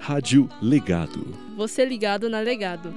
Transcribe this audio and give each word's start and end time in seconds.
Rádio 0.00 0.48
Legado. 0.60 1.32
Você 1.56 1.84
ligado 1.84 2.28
na 2.28 2.40
Legado. 2.40 2.92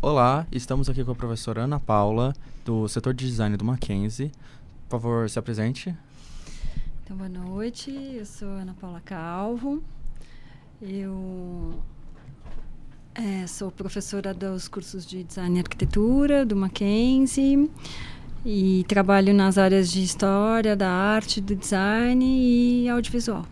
Olá, 0.00 0.46
estamos 0.52 0.88
aqui 0.88 1.04
com 1.04 1.10
a 1.10 1.14
professora 1.14 1.62
Ana 1.62 1.80
Paula, 1.80 2.32
do 2.64 2.86
setor 2.86 3.12
de 3.14 3.26
design 3.26 3.56
do 3.56 3.64
Mackenzie. 3.64 4.30
Por 4.88 5.00
favor, 5.00 5.28
se 5.28 5.38
apresente. 5.38 5.94
Então, 7.02 7.16
boa 7.16 7.28
noite. 7.28 7.90
Eu 7.90 8.24
sou 8.24 8.48
Ana 8.48 8.74
Paula 8.80 9.00
Calvo. 9.00 9.82
Eu 10.80 11.82
é, 13.14 13.44
sou 13.48 13.72
professora 13.72 14.32
dos 14.32 14.68
cursos 14.68 15.04
de 15.04 15.24
design 15.24 15.56
e 15.56 15.60
arquitetura 15.60 16.46
do 16.46 16.54
Mackenzie 16.54 17.68
e 18.44 18.84
trabalho 18.88 19.34
nas 19.34 19.58
áreas 19.58 19.90
de 19.90 20.02
história, 20.02 20.74
da 20.74 20.88
arte, 20.90 21.40
do 21.40 21.54
design 21.54 22.24
e 22.24 22.88
audiovisual. 22.88 23.44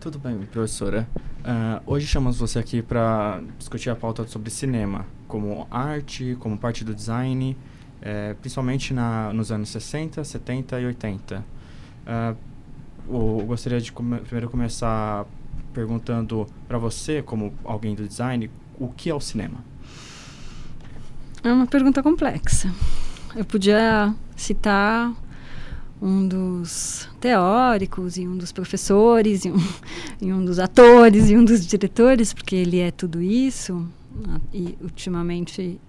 Tudo 0.00 0.18
bem, 0.18 0.38
professora. 0.50 1.08
Uh, 1.42 1.82
hoje 1.86 2.06
chamamos 2.06 2.38
você 2.38 2.58
aqui 2.58 2.82
para 2.82 3.42
discutir 3.58 3.90
a 3.90 3.96
pauta 3.96 4.26
sobre 4.26 4.50
cinema, 4.50 5.06
como 5.26 5.66
arte, 5.70 6.36
como 6.38 6.56
parte 6.56 6.84
do 6.84 6.94
design, 6.94 7.56
é, 8.00 8.34
principalmente 8.34 8.92
na, 8.94 9.32
nos 9.32 9.50
anos 9.50 9.68
60, 9.70 10.22
70 10.22 10.80
e 10.80 10.86
80. 10.86 11.44
Uh, 12.06 12.36
eu 13.08 13.46
gostaria 13.46 13.80
de 13.80 13.90
come 13.90 14.18
primeiro 14.18 14.48
começar 14.48 15.26
perguntando 15.72 16.46
para 16.68 16.78
você, 16.78 17.22
como 17.22 17.52
alguém 17.64 17.94
do 17.94 18.06
design, 18.06 18.50
o 18.78 18.88
que 18.88 19.10
é 19.10 19.14
o 19.14 19.20
cinema? 19.20 19.58
É 21.42 21.52
uma 21.52 21.66
pergunta 21.66 22.02
complexa. 22.02 22.72
Eu 23.34 23.44
podia 23.46 24.14
citar 24.36 25.14
um 26.00 26.28
dos 26.28 27.08
teóricos 27.20 28.16
e 28.16 28.26
um 28.26 28.36
dos 28.36 28.52
professores 28.52 29.44
e 29.44 29.50
um, 29.50 29.56
e 30.20 30.32
um 30.32 30.44
dos 30.44 30.58
atores 30.58 31.30
e 31.30 31.36
um 31.36 31.44
dos 31.44 31.66
diretores, 31.66 32.34
porque 32.34 32.56
ele 32.56 32.78
é 32.78 32.90
tudo 32.90 33.22
isso 33.22 33.88
e 34.52 34.76
ultimamente 34.82 35.80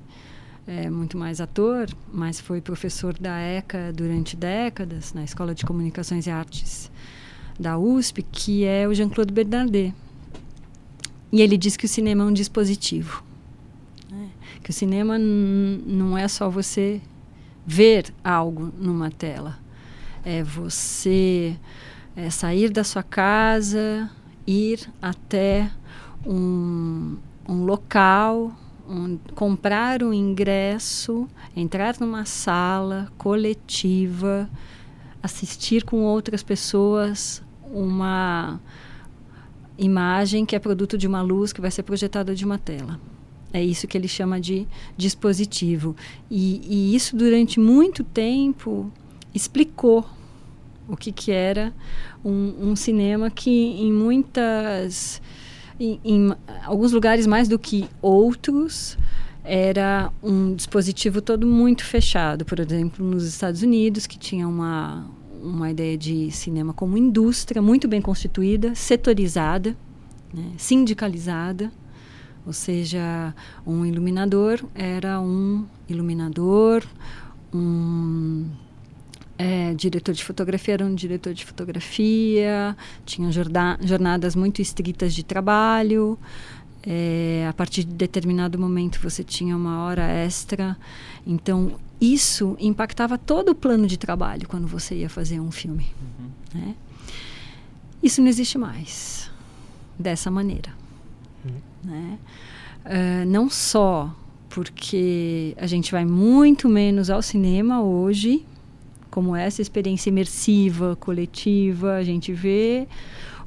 é 0.65 0.89
muito 0.89 1.17
mais 1.17 1.41
ator, 1.41 1.87
mas 2.13 2.39
foi 2.39 2.61
professor 2.61 3.17
da 3.19 3.37
ECA 3.39 3.91
durante 3.93 4.37
décadas 4.37 5.13
na 5.13 5.23
Escola 5.23 5.53
de 5.53 5.65
Comunicações 5.65 6.25
e 6.25 6.31
Artes 6.31 6.89
da 7.59 7.77
USP, 7.77 8.23
que 8.23 8.63
é 8.63 8.87
o 8.87 8.93
Jean-Claude 8.93 9.33
Bernardet. 9.33 9.93
E 11.31 11.41
ele 11.41 11.57
diz 11.57 11.75
que 11.75 11.85
o 11.85 11.89
cinema 11.89 12.23
é 12.23 12.27
um 12.27 12.31
dispositivo. 12.31 13.23
Né? 14.09 14.29
Que 14.63 14.69
o 14.69 14.73
cinema 14.73 15.17
não 15.19 16.17
é 16.17 16.27
só 16.29 16.49
você 16.49 17.01
ver 17.65 18.13
algo 18.23 18.71
numa 18.77 19.09
tela. 19.09 19.57
É 20.23 20.43
você 20.43 21.57
é, 22.15 22.29
sair 22.29 22.69
da 22.69 22.83
sua 22.83 23.03
casa, 23.03 24.09
ir 24.45 24.89
até 25.01 25.69
um, 26.25 27.17
um 27.47 27.65
local, 27.65 28.51
um, 28.87 29.17
comprar 29.35 30.03
um 30.03 30.13
ingresso, 30.13 31.27
entrar 31.55 31.95
numa 31.99 32.25
sala 32.25 33.11
coletiva, 33.17 34.49
assistir 35.21 35.83
com 35.83 36.03
outras 36.03 36.43
pessoas 36.43 37.41
uma 37.63 38.59
imagem 39.77 40.45
que 40.45 40.55
é 40.55 40.59
produto 40.59 40.97
de 40.97 41.07
uma 41.07 41.21
luz 41.21 41.51
que 41.51 41.61
vai 41.61 41.71
ser 41.71 41.83
projetada 41.83 42.35
de 42.35 42.45
uma 42.45 42.57
tela. 42.57 42.99
É 43.53 43.63
isso 43.63 43.87
que 43.87 43.95
ele 43.95 44.07
chama 44.07 44.41
de 44.41 44.67
dispositivo. 44.97 45.95
E, 46.29 46.61
e 46.67 46.95
isso, 46.95 47.15
durante 47.15 47.59
muito 47.59 48.03
tempo, 48.03 48.91
explicou 49.33 50.03
o 50.87 50.97
que, 50.97 51.11
que 51.11 51.31
era 51.31 51.71
um, 52.25 52.71
um 52.71 52.75
cinema 52.75 53.29
que, 53.29 53.51
em 53.51 53.93
muitas. 53.93 55.21
Em, 55.79 55.99
em, 56.03 56.33
alguns 56.63 56.91
lugares 56.91 57.27
mais 57.27 57.47
do 57.47 57.59
que 57.59 57.87
outros, 58.01 58.97
era 59.43 60.11
um 60.21 60.55
dispositivo 60.55 61.21
todo 61.21 61.45
muito 61.45 61.83
fechado. 61.83 62.45
Por 62.45 62.59
exemplo, 62.59 63.05
nos 63.05 63.25
Estados 63.25 63.61
Unidos, 63.61 64.07
que 64.07 64.17
tinha 64.17 64.47
uma, 64.47 65.05
uma 65.41 65.69
ideia 65.69 65.97
de 65.97 66.31
cinema 66.31 66.73
como 66.73 66.97
indústria 66.97 67.61
muito 67.61 67.87
bem 67.87 68.01
constituída, 68.01 68.73
setorizada, 68.73 69.75
né, 70.33 70.53
sindicalizada. 70.57 71.71
Ou 72.45 72.53
seja, 72.53 73.33
um 73.65 73.85
iluminador 73.85 74.63
era 74.75 75.19
um 75.19 75.65
iluminador, 75.87 76.83
um 77.53 78.49
é, 79.37 79.73
diretor 79.73 80.13
de 80.13 80.23
fotografia 80.23 80.73
era 80.73 80.85
um 80.85 80.93
diretor 80.93 81.33
de 81.33 81.45
fotografia, 81.45 82.75
tinha 83.05 83.29
jornadas 83.31 84.35
muito 84.35 84.61
estritas 84.61 85.13
de 85.13 85.23
trabalho. 85.23 86.17
É, 86.85 87.45
a 87.47 87.53
partir 87.53 87.85
de 87.85 87.93
determinado 87.93 88.59
momento 88.59 88.99
você 89.01 89.23
tinha 89.23 89.55
uma 89.55 89.83
hora 89.83 90.03
extra. 90.03 90.77
Então, 91.25 91.79
isso 91.99 92.57
impactava 92.59 93.17
todo 93.17 93.49
o 93.49 93.55
plano 93.55 93.87
de 93.87 93.97
trabalho 93.97 94.47
quando 94.47 94.67
você 94.67 94.95
ia 94.95 95.09
fazer 95.09 95.39
um 95.39 95.51
filme. 95.51 95.87
Uhum. 96.01 96.59
Né? 96.59 96.75
Isso 98.01 98.21
não 98.21 98.27
existe 98.27 98.57
mais 98.57 99.31
dessa 99.97 100.29
maneira. 100.29 100.82
Uhum. 101.45 101.51
Né? 101.83 102.19
Uh, 102.85 103.25
não 103.27 103.49
só 103.49 104.13
porque 104.49 105.55
a 105.57 105.65
gente 105.65 105.91
vai 105.91 106.05
muito 106.05 106.69
menos 106.69 107.09
ao 107.09 107.21
cinema 107.21 107.81
hoje, 107.81 108.45
como 109.09 109.35
essa 109.35 109.61
experiência 109.61 110.09
imersiva, 110.09 110.95
coletiva, 110.95 111.95
a 111.95 112.03
gente 112.03 112.31
vê. 112.33 112.87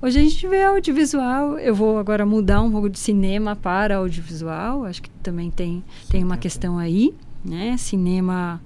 Hoje 0.00 0.18
a 0.18 0.22
gente 0.22 0.46
vê 0.46 0.64
audiovisual. 0.64 1.58
Eu 1.58 1.74
vou 1.74 1.98
agora 1.98 2.26
mudar 2.26 2.60
um 2.60 2.70
pouco 2.70 2.88
de 2.88 2.98
cinema 2.98 3.54
para 3.54 3.96
audiovisual. 3.96 4.84
Acho 4.84 5.02
que 5.02 5.10
também 5.22 5.50
tem, 5.50 5.82
tem 6.10 6.22
uma 6.22 6.36
questão 6.36 6.78
aí. 6.78 7.14
Né? 7.44 7.76
Cinema 7.76 8.60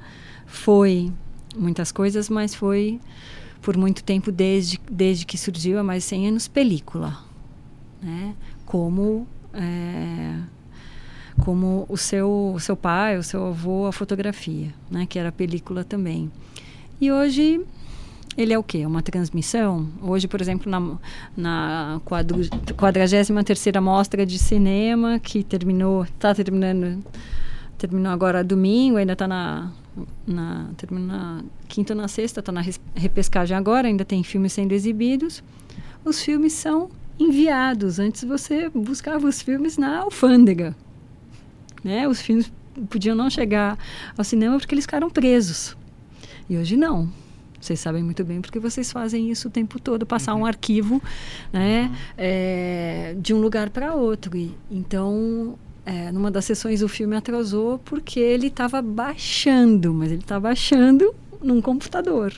foi 0.47 1.13
muitas 1.57 1.93
coisas, 1.93 2.29
mas 2.29 2.55
foi 2.55 3.01
por 3.61 3.77
muito 3.77 4.03
tempo, 4.03 4.33
desde, 4.33 4.81
desde 4.91 5.27
que 5.27 5.37
surgiu 5.37 5.79
há 5.79 5.83
mais 5.83 6.05
de 6.05 6.09
100 6.09 6.29
anos, 6.29 6.49
película. 6.49 7.19
Né? 8.03 8.35
Como, 8.71 9.27
é, 9.53 10.37
como 11.45 11.87
o, 11.89 11.97
seu, 11.97 12.53
o 12.55 12.61
seu 12.61 12.77
pai, 12.77 13.19
o 13.19 13.23
seu 13.23 13.49
avô, 13.49 13.87
a 13.87 13.93
fotografia, 13.93 14.73
né? 14.89 15.07
que 15.07 15.19
era 15.19 15.33
película 15.33 15.83
também. 15.83 16.31
E 17.01 17.11
hoje 17.11 17.61
ele 18.37 18.53
é 18.53 18.59
o 18.59 18.63
quê? 18.63 18.87
Uma 18.87 19.03
transmissão? 19.03 19.89
Hoje, 20.01 20.29
por 20.29 20.41
exemplo, 20.41 20.71
na, 20.71 20.99
na 21.37 22.01
43ª 22.07 23.81
Mostra 23.81 24.25
de 24.25 24.39
Cinema, 24.39 25.19
que 25.19 25.43
terminou, 25.43 26.05
está 26.05 26.33
terminando 26.33 27.03
terminou 27.77 28.13
agora 28.13 28.45
domingo, 28.45 28.99
ainda 28.99 29.15
está 29.15 29.27
na, 29.27 29.73
na 30.27 30.69
na 30.91 31.43
quinta 31.67 31.95
ou 31.95 32.01
na 32.01 32.07
sexta, 32.07 32.39
está 32.39 32.53
na 32.53 32.63
repescagem 32.95 33.57
agora, 33.57 33.89
ainda 33.89 34.05
tem 34.05 34.23
filmes 34.23 34.53
sendo 34.53 34.73
exibidos. 34.73 35.43
Os 36.05 36.23
filmes 36.23 36.53
são 36.53 36.91
enviados. 37.23 37.99
Antes 37.99 38.25
você 38.25 38.69
buscava 38.69 39.27
os 39.27 39.43
filmes 39.43 39.77
na 39.77 39.99
alfândega. 39.99 40.75
Né? 41.85 42.09
Os 42.09 42.21
filmes 42.21 42.51
podiam 42.89 43.15
não 43.15 43.29
chegar 43.29 43.79
ao 44.17 44.25
cinema 44.25 44.59
porque 44.59 44.75
eles 44.75 44.85
ficaram 44.85 45.11
presos. 45.11 45.77
E 46.49 46.57
hoje 46.57 46.77
não. 46.77 47.09
Vocês 47.61 47.79
sabem 47.79 48.03
muito 48.03 48.25
bem 48.25 48.41
porque 48.41 48.59
vocês 48.59 48.91
fazem 48.91 49.31
isso 49.31 49.49
o 49.49 49.51
tempo 49.51 49.79
todo, 49.79 50.07
passar 50.07 50.35
uhum. 50.35 50.41
um 50.41 50.47
arquivo 50.47 51.03
né, 51.53 51.85
uhum. 51.85 51.95
é, 52.17 53.15
de 53.19 53.35
um 53.35 53.41
lugar 53.41 53.69
para 53.69 53.95
outro. 53.95 54.35
E, 54.35 54.55
então, 54.71 55.59
é, 55.85 56.11
numa 56.11 56.31
das 56.31 56.47
sessões 56.47 56.81
o 56.81 56.89
filme 56.89 57.15
atrasou 57.15 57.79
porque 57.79 58.19
ele 58.19 58.47
estava 58.47 58.81
baixando, 58.81 59.93
mas 59.93 60.11
ele 60.11 60.23
estava 60.23 60.49
baixando 60.49 61.15
num 61.43 61.61
computador. 61.61 62.33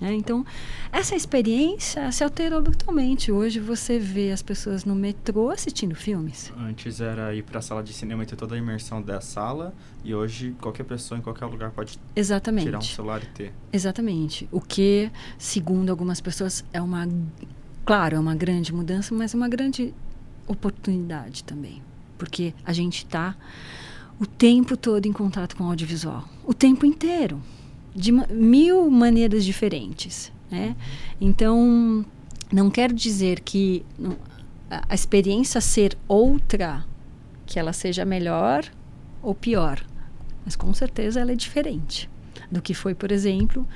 Né? 0.00 0.14
Então, 0.14 0.44
essa 0.92 1.14
experiência 1.14 2.10
se 2.12 2.22
alterou 2.22 2.60
brutalmente. 2.62 3.32
Hoje 3.32 3.60
você 3.60 3.98
vê 3.98 4.30
as 4.30 4.42
pessoas 4.42 4.84
no 4.84 4.94
metrô 4.94 5.50
assistindo 5.50 5.94
filmes. 5.94 6.52
Antes 6.58 7.00
era 7.00 7.34
ir 7.34 7.42
para 7.42 7.58
a 7.58 7.62
sala 7.62 7.82
de 7.82 7.92
cinema 7.92 8.22
e 8.22 8.26
ter 8.26 8.36
toda 8.36 8.54
a 8.54 8.58
imersão 8.58 9.00
da 9.00 9.20
sala, 9.20 9.74
e 10.04 10.14
hoje 10.14 10.54
qualquer 10.60 10.84
pessoa 10.84 11.18
em 11.18 11.22
qualquer 11.22 11.46
lugar 11.46 11.70
pode 11.70 11.98
Exatamente. 12.14 12.66
tirar 12.66 12.78
um 12.78 12.82
celular 12.82 13.22
e 13.22 13.26
ter. 13.26 13.52
Exatamente. 13.72 14.48
O 14.52 14.60
que, 14.60 15.10
segundo 15.38 15.90
algumas 15.90 16.20
pessoas, 16.20 16.64
é 16.72 16.80
uma. 16.80 17.08
Claro, 17.84 18.16
é 18.16 18.18
uma 18.18 18.34
grande 18.34 18.74
mudança, 18.74 19.14
mas 19.14 19.32
é 19.32 19.36
uma 19.36 19.48
grande 19.48 19.94
oportunidade 20.46 21.44
também 21.44 21.82
porque 22.16 22.54
a 22.64 22.72
gente 22.72 22.98
está 22.98 23.36
o 24.18 24.26
tempo 24.26 24.76
todo 24.76 25.06
em 25.06 25.12
contato 25.12 25.56
com 25.56 25.64
o 25.64 25.66
audiovisual, 25.68 26.24
o 26.44 26.54
tempo 26.54 26.86
inteiro, 26.86 27.40
de 27.96 28.12
mil 28.12 28.90
maneiras 28.90 29.44
diferentes, 29.44 30.30
né? 30.50 30.76
Então, 31.18 32.04
não 32.52 32.70
quero 32.70 32.92
dizer 32.92 33.40
que 33.40 33.84
a 34.70 34.94
experiência 34.94 35.60
ser 35.60 35.96
outra, 36.06 36.84
que 37.46 37.58
ela 37.58 37.72
seja 37.72 38.04
melhor 38.04 38.64
ou 39.22 39.34
pior, 39.34 39.82
mas 40.44 40.54
com 40.54 40.72
certeza 40.74 41.20
ela 41.20 41.32
é 41.32 41.34
diferente 41.34 42.08
do 42.52 42.60
que 42.60 42.74
foi, 42.74 42.94
por 42.94 43.10
exemplo, 43.10 43.66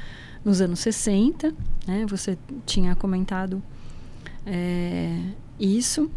nos 0.44 0.60
anos 0.60 0.80
60, 0.80 1.54
né? 1.86 2.04
Você 2.06 2.36
tinha 2.66 2.94
comentado 2.94 3.62
é, 4.46 5.18
isso. 5.58 6.10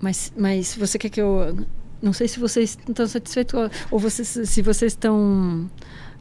Mas, 0.00 0.32
mas 0.36 0.74
você 0.74 0.98
quer 0.98 1.10
que 1.10 1.20
eu. 1.20 1.64
Não 2.02 2.12
sei 2.12 2.28
se 2.28 2.38
vocês 2.38 2.78
estão 2.86 3.06
satisfeitos 3.06 3.70
ou 3.90 4.10
se 4.10 4.62
vocês 4.62 4.92
estão 4.92 5.70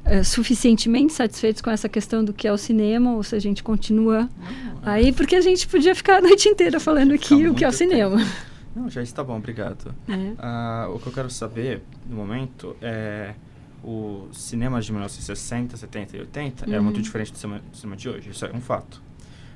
é, 0.06 0.24
suficientemente 0.24 1.14
satisfeitos 1.14 1.62
com 1.62 1.70
essa 1.70 1.90
questão 1.90 2.24
do 2.24 2.32
que 2.32 2.48
é 2.48 2.52
o 2.52 2.58
cinema 2.58 3.14
ou 3.14 3.24
se 3.24 3.36
a 3.36 3.40
gente 3.40 3.64
continua 3.64 4.30
não, 4.40 4.80
aí, 4.84 5.12
porque 5.12 5.36
a 5.36 5.42
gente 5.42 5.68
podia 5.68 5.96
ficar 5.96 6.18
a 6.18 6.22
noite 6.22 6.48
inteira 6.48 6.80
falando 6.80 7.14
aqui 7.14 7.48
o 7.48 7.56
que 7.56 7.66
é 7.66 7.68
o 7.68 7.72
cinema. 7.72 8.18
Tempo. 8.18 8.32
Não, 8.76 8.90
já 8.90 9.02
está 9.02 9.24
bom, 9.24 9.38
obrigado. 9.38 9.96
É. 10.08 10.14
Uh, 10.14 10.96
o 10.96 11.00
que 11.00 11.08
eu 11.08 11.14
quero 11.14 11.30
saber, 11.30 11.82
no 12.10 12.16
momento, 12.18 12.76
é 12.82 13.34
o 13.82 14.28
cinema 14.34 14.82
de 14.82 14.92
1960, 14.92 15.78
70 15.78 16.18
e 16.18 16.20
80 16.20 16.66
uhum. 16.66 16.74
era 16.74 16.82
muito 16.82 17.02
diferente 17.02 17.32
do 17.32 17.38
cinema, 17.38 17.62
do 17.72 17.78
cinema, 17.78 17.96
de 17.96 18.10
hoje. 18.10 18.30
Isso 18.32 18.46
é 18.46 18.52
um 18.52 18.60
fato. 18.60 19.02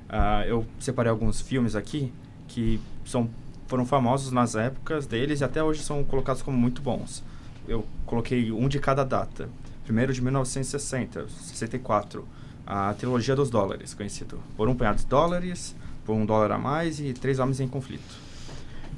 Uh, 0.08 0.48
eu 0.48 0.66
separei 0.80 1.10
alguns 1.10 1.42
filmes 1.42 1.76
aqui 1.76 2.14
que 2.48 2.80
são 3.06 3.30
foram 3.68 3.86
famosos 3.86 4.32
nas 4.32 4.56
épocas 4.56 5.06
deles 5.06 5.42
e 5.42 5.44
até 5.44 5.64
hoje 5.64 5.84
são 5.84 6.04
colocados 6.04 6.42
como 6.42 6.58
muito 6.58 6.82
bons. 6.82 7.24
Eu 7.68 7.86
coloquei 8.06 8.52
um 8.52 8.68
de 8.68 8.80
cada 8.80 9.04
data. 9.04 9.48
Primeiro 9.90 10.14
de 10.14 10.22
1960, 10.22 11.28
64, 11.30 12.24
a 12.64 12.94
trilogia 12.94 13.36
dos 13.36 13.50
dólares, 13.50 13.96
conhecido 13.96 14.40
por 14.56 14.70
um 14.70 14.76
punhado 14.76 15.00
de 15.00 15.08
dólares, 15.08 15.76
por 16.06 16.14
um 16.14 16.28
dólar 16.28 16.52
a 16.52 16.60
mais 16.60 17.00
e 17.00 17.12
três 17.12 17.40
homens 17.40 17.60
em 17.60 17.68
conflito. 17.68 18.16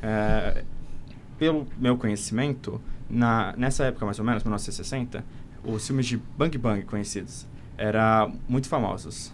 É, 0.03 0.65
pelo 1.39 1.65
meu 1.77 1.95
conhecimento, 1.95 2.81
na, 3.09 3.53
nessa 3.55 3.85
época 3.85 4.03
mais 4.03 4.19
ou 4.19 4.25
menos, 4.25 4.43
1960, 4.43 5.23
os 5.63 5.87
filmes 5.87 6.07
de 6.07 6.17
Bang 6.17 6.57
Bang 6.57 6.83
conhecidos 6.83 7.47
eram 7.77 8.37
muito 8.49 8.67
famosos. 8.67 9.31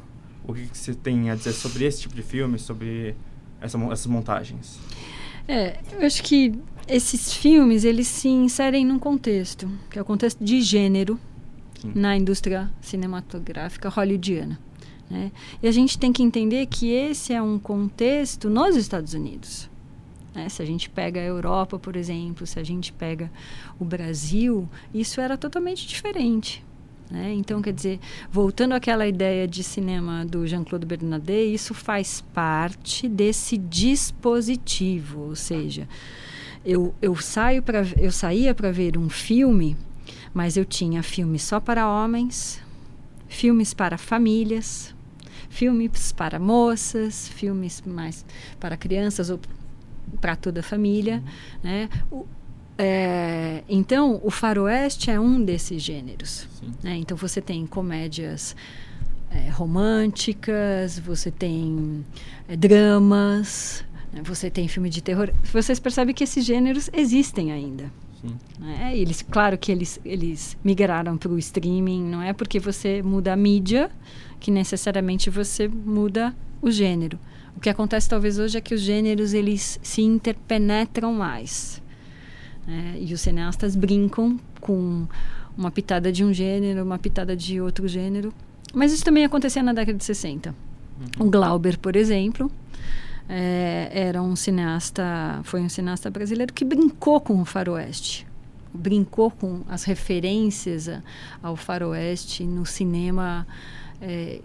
O 0.47 0.53
que, 0.53 0.67
que 0.67 0.77
você 0.77 0.93
tem 0.93 1.31
a 1.31 1.35
dizer 1.35 1.53
sobre 1.53 1.85
esse 1.85 2.01
tipo 2.01 2.13
de 2.13 2.21
filme, 2.21 2.59
sobre 2.59 3.15
essa, 3.59 3.79
essas 3.85 4.05
montagens? 4.05 4.79
É, 5.47 5.79
eu 5.93 6.05
acho 6.05 6.21
que 6.21 6.53
esses 6.87 7.33
filmes, 7.33 7.83
eles 7.83 8.05
se 8.07 8.27
inserem 8.27 8.85
num 8.85 8.99
contexto, 8.99 9.67
que 9.89 9.97
é 9.97 10.01
o 10.03 10.05
contexto 10.05 10.43
de 10.43 10.61
gênero 10.61 11.19
Na 11.83 12.15
indústria 12.15 12.71
cinematográfica 12.81 13.89
hollywoodiana. 13.89 14.59
Né? 15.09 15.31
E 15.61 15.67
a 15.67 15.71
gente 15.71 15.97
tem 15.97 16.11
que 16.11 16.23
entender 16.23 16.65
que 16.65 16.89
esse 16.91 17.33
é 17.33 17.41
um 17.41 17.57
contexto 17.57 18.49
nos 18.49 18.75
Estados 18.75 19.13
Unidos. 19.13 19.69
Né? 20.33 20.49
Se 20.49 20.61
a 20.61 20.65
gente 20.65 20.89
pega 20.89 21.19
a 21.19 21.23
Europa, 21.23 21.79
por 21.79 21.95
exemplo, 21.95 22.45
se 22.45 22.59
a 22.59 22.63
gente 22.63 22.91
pega 22.93 23.31
o 23.79 23.85
Brasil, 23.85 24.67
isso 24.93 25.21
era 25.21 25.37
totalmente 25.37 25.87
diferente. 25.87 26.63
Né? 27.09 27.33
Então, 27.33 27.61
quer 27.61 27.73
dizer, 27.73 27.99
voltando 28.29 28.73
àquela 28.73 29.07
ideia 29.07 29.47
de 29.47 29.63
cinema 29.63 30.25
do 30.25 30.45
Jean-Claude 30.45 30.85
Bernardet, 30.85 31.53
isso 31.53 31.73
faz 31.73 32.21
parte 32.33 33.07
desse 33.07 33.57
dispositivo, 33.57 35.21
ou 35.21 35.35
seja, 35.35 35.87
eu, 36.65 36.93
eu, 37.01 37.15
saio 37.15 37.63
pra, 37.63 37.83
eu 37.97 38.11
saía 38.11 38.53
para 38.53 38.71
ver 38.71 38.97
um 38.97 39.09
filme, 39.09 39.77
mas 40.33 40.57
eu 40.57 40.65
tinha 40.65 41.01
filmes 41.03 41.43
só 41.43 41.59
para 41.59 41.87
homens, 41.87 42.61
filmes 43.27 43.73
para 43.73 43.97
famílias, 43.97 44.93
filmes 45.49 46.11
para 46.11 46.39
moças, 46.39 47.27
filmes 47.29 47.81
mais 47.85 48.25
para 48.59 48.77
crianças 48.77 49.29
ou 49.29 49.39
para 50.21 50.35
toda 50.35 50.61
a 50.61 50.63
família, 50.63 51.23
né? 51.63 51.89
O, 52.11 52.25
é, 52.77 53.63
então, 53.67 54.21
o 54.23 54.29
faroeste 54.29 55.09
é 55.09 55.19
um 55.19 55.43
desses 55.43 55.81
gêneros. 55.81 56.47
Né? 56.83 56.97
Então, 56.97 57.17
você 57.17 57.41
tem 57.41 57.65
comédias 57.65 58.55
é, 59.31 59.49
românticas, 59.49 60.99
você 60.99 61.31
tem 61.31 62.05
é, 62.47 62.55
dramas, 62.55 63.83
né? 64.13 64.21
você 64.23 64.49
tem 64.49 64.67
filme 64.67 64.89
de 64.89 65.01
terror. 65.01 65.31
Vocês 65.51 65.79
percebem 65.79 66.13
que 66.13 66.23
esses 66.23 66.45
gêneros 66.45 66.89
existem 66.93 67.51
ainda. 67.51 67.91
Né? 68.59 68.97
Eles, 68.97 69.21
claro 69.21 69.57
que 69.57 69.71
eles, 69.71 69.99
eles 70.03 70.57
migraram 70.63 71.17
para 71.17 71.31
o 71.31 71.37
streaming, 71.37 72.03
não 72.03 72.21
é 72.21 72.33
porque 72.33 72.59
você 72.59 73.01
muda 73.01 73.33
a 73.33 73.35
mídia 73.35 73.91
que 74.39 74.51
necessariamente 74.51 75.29
você 75.29 75.67
muda 75.67 76.35
o 76.61 76.71
gênero. 76.71 77.19
O 77.55 77.59
que 77.59 77.69
acontece 77.69 78.07
talvez 78.07 78.37
hoje 78.37 78.57
é 78.57 78.61
que 78.61 78.75
os 78.75 78.81
gêneros 78.81 79.33
eles 79.33 79.79
se 79.81 80.01
interpenetram 80.01 81.13
mais. 81.13 81.81
É, 82.67 82.99
e 82.99 83.13
os 83.13 83.21
cineastas 83.21 83.75
brincam 83.75 84.39
com 84.59 85.07
uma 85.57 85.71
pitada 85.71 86.11
de 86.11 86.23
um 86.23 86.33
gênero, 86.33 86.83
uma 86.83 86.99
pitada 86.99 87.35
de 87.35 87.59
outro 87.59 87.87
gênero. 87.87 88.33
Mas 88.73 88.93
isso 88.93 89.03
também 89.03 89.25
acontecia 89.25 89.63
na 89.63 89.73
década 89.73 89.97
de 89.97 90.03
60. 90.03 90.49
Uhum. 90.49 91.27
O 91.27 91.31
Glauber, 91.31 91.79
por 91.79 91.95
exemplo, 91.95 92.51
é, 93.29 93.89
era 93.91 94.21
um 94.21 94.35
cineasta, 94.35 95.41
foi 95.43 95.61
um 95.61 95.69
cineasta 95.69 96.09
brasileiro 96.09 96.53
que 96.53 96.63
brincou 96.63 97.19
com 97.19 97.41
o 97.41 97.45
faroeste. 97.45 98.25
Brincou 98.73 99.31
com 99.31 99.61
as 99.67 99.83
referências 99.83 100.89
ao 101.41 101.55
faroeste 101.55 102.43
no 102.43 102.65
cinema 102.65 103.47
é, 104.01 104.41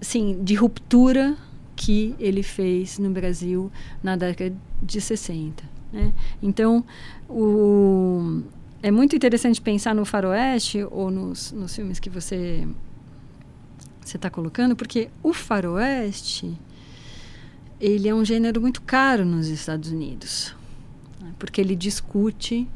sim, 0.00 0.42
de 0.42 0.54
ruptura 0.54 1.36
que 1.74 2.14
ele 2.18 2.42
fez 2.42 2.98
no 2.98 3.10
Brasil 3.10 3.70
na 4.02 4.16
década 4.16 4.54
de 4.82 5.00
60. 5.00 5.62
Né? 5.92 6.12
Então, 6.42 6.84
o, 7.28 8.42
é 8.82 8.90
muito 8.90 9.14
interessante 9.14 9.60
pensar 9.60 9.94
no 9.94 10.04
faroeste 10.04 10.86
ou 10.90 11.10
nos, 11.10 11.52
nos 11.52 11.74
filmes 11.74 12.00
que 12.00 12.08
você 12.08 12.66
você 14.06 14.16
está 14.16 14.30
colocando, 14.30 14.76
porque 14.76 15.08
o 15.20 15.32
faroeste 15.32 16.56
ele 17.80 18.08
é 18.08 18.14
um 18.14 18.24
gênero 18.24 18.60
muito 18.60 18.82
caro 18.82 19.24
nos 19.24 19.48
Estados 19.48 19.90
Unidos, 19.90 20.54
né? 21.20 21.32
porque 21.38 21.60
ele 21.60 21.76
discute 21.76 22.68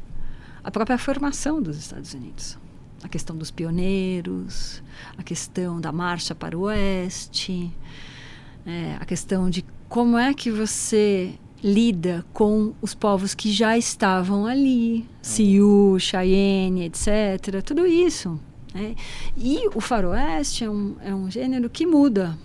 a 0.63 0.69
própria 0.69 0.97
formação 0.97 1.61
dos 1.61 1.77
Estados 1.77 2.13
Unidos, 2.13 2.57
a 3.03 3.09
questão 3.09 3.35
dos 3.35 3.49
pioneiros, 3.49 4.81
a 5.17 5.23
questão 5.23 5.81
da 5.81 5.91
marcha 5.91 6.35
para 6.35 6.57
o 6.57 6.61
oeste, 6.61 7.71
é, 8.65 8.95
a 8.99 9.05
questão 9.05 9.49
de 9.49 9.65
como 9.89 10.17
é 10.17 10.33
que 10.33 10.51
você 10.51 11.33
lida 11.63 12.25
com 12.33 12.73
os 12.81 12.93
povos 12.93 13.33
que 13.33 13.51
já 13.51 13.77
estavam 13.77 14.45
ali, 14.45 15.07
Sioux, 15.21 15.99
Cheyenne, 15.99 16.85
etc. 16.85 17.61
Tudo 17.63 17.85
isso. 17.85 18.39
Né? 18.73 18.95
E 19.37 19.67
o 19.75 19.81
faroeste 19.81 20.63
é 20.63 20.69
um, 20.69 20.95
é 21.01 21.13
um 21.13 21.29
gênero 21.29 21.69
que 21.69 21.85
muda. 21.85 22.37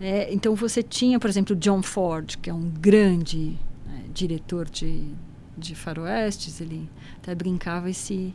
É, 0.00 0.32
então 0.32 0.54
você 0.54 0.82
tinha, 0.82 1.18
por 1.18 1.28
exemplo, 1.28 1.56
John 1.56 1.82
Ford, 1.82 2.36
que 2.36 2.48
é 2.48 2.54
um 2.54 2.68
grande 2.68 3.58
né, 3.86 4.04
diretor 4.14 4.68
de, 4.68 5.04
de 5.56 5.74
faroestes, 5.74 6.60
ele 6.60 6.88
até 7.16 7.34
brincava 7.34 7.90
e 7.90 7.94
se, 7.94 8.32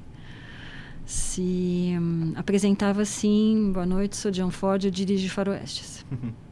se 1.06 1.96
um, 1.98 2.34
apresentava 2.36 3.02
assim, 3.02 3.72
boa 3.74 3.86
noite, 3.86 4.18
sou 4.18 4.30
John 4.30 4.52
Ford, 4.52 4.84
eu 4.84 4.92
dirijo 4.92 5.30
faroestes. 5.30 6.06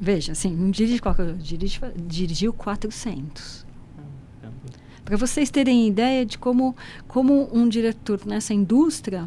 Veja, 0.00 0.32
assim, 0.32 0.54
não 0.54 0.70
dirige 0.70 1.00
qualquer 1.00 1.34
dirige, 1.34 1.80
dirigiu 2.06 2.52
400. 2.52 3.66
Para 5.04 5.16
vocês 5.16 5.50
terem 5.50 5.88
ideia 5.88 6.24
de 6.24 6.38
como, 6.38 6.76
como 7.08 7.48
um 7.52 7.66
diretor 7.66 8.20
nessa 8.26 8.52
indústria, 8.52 9.26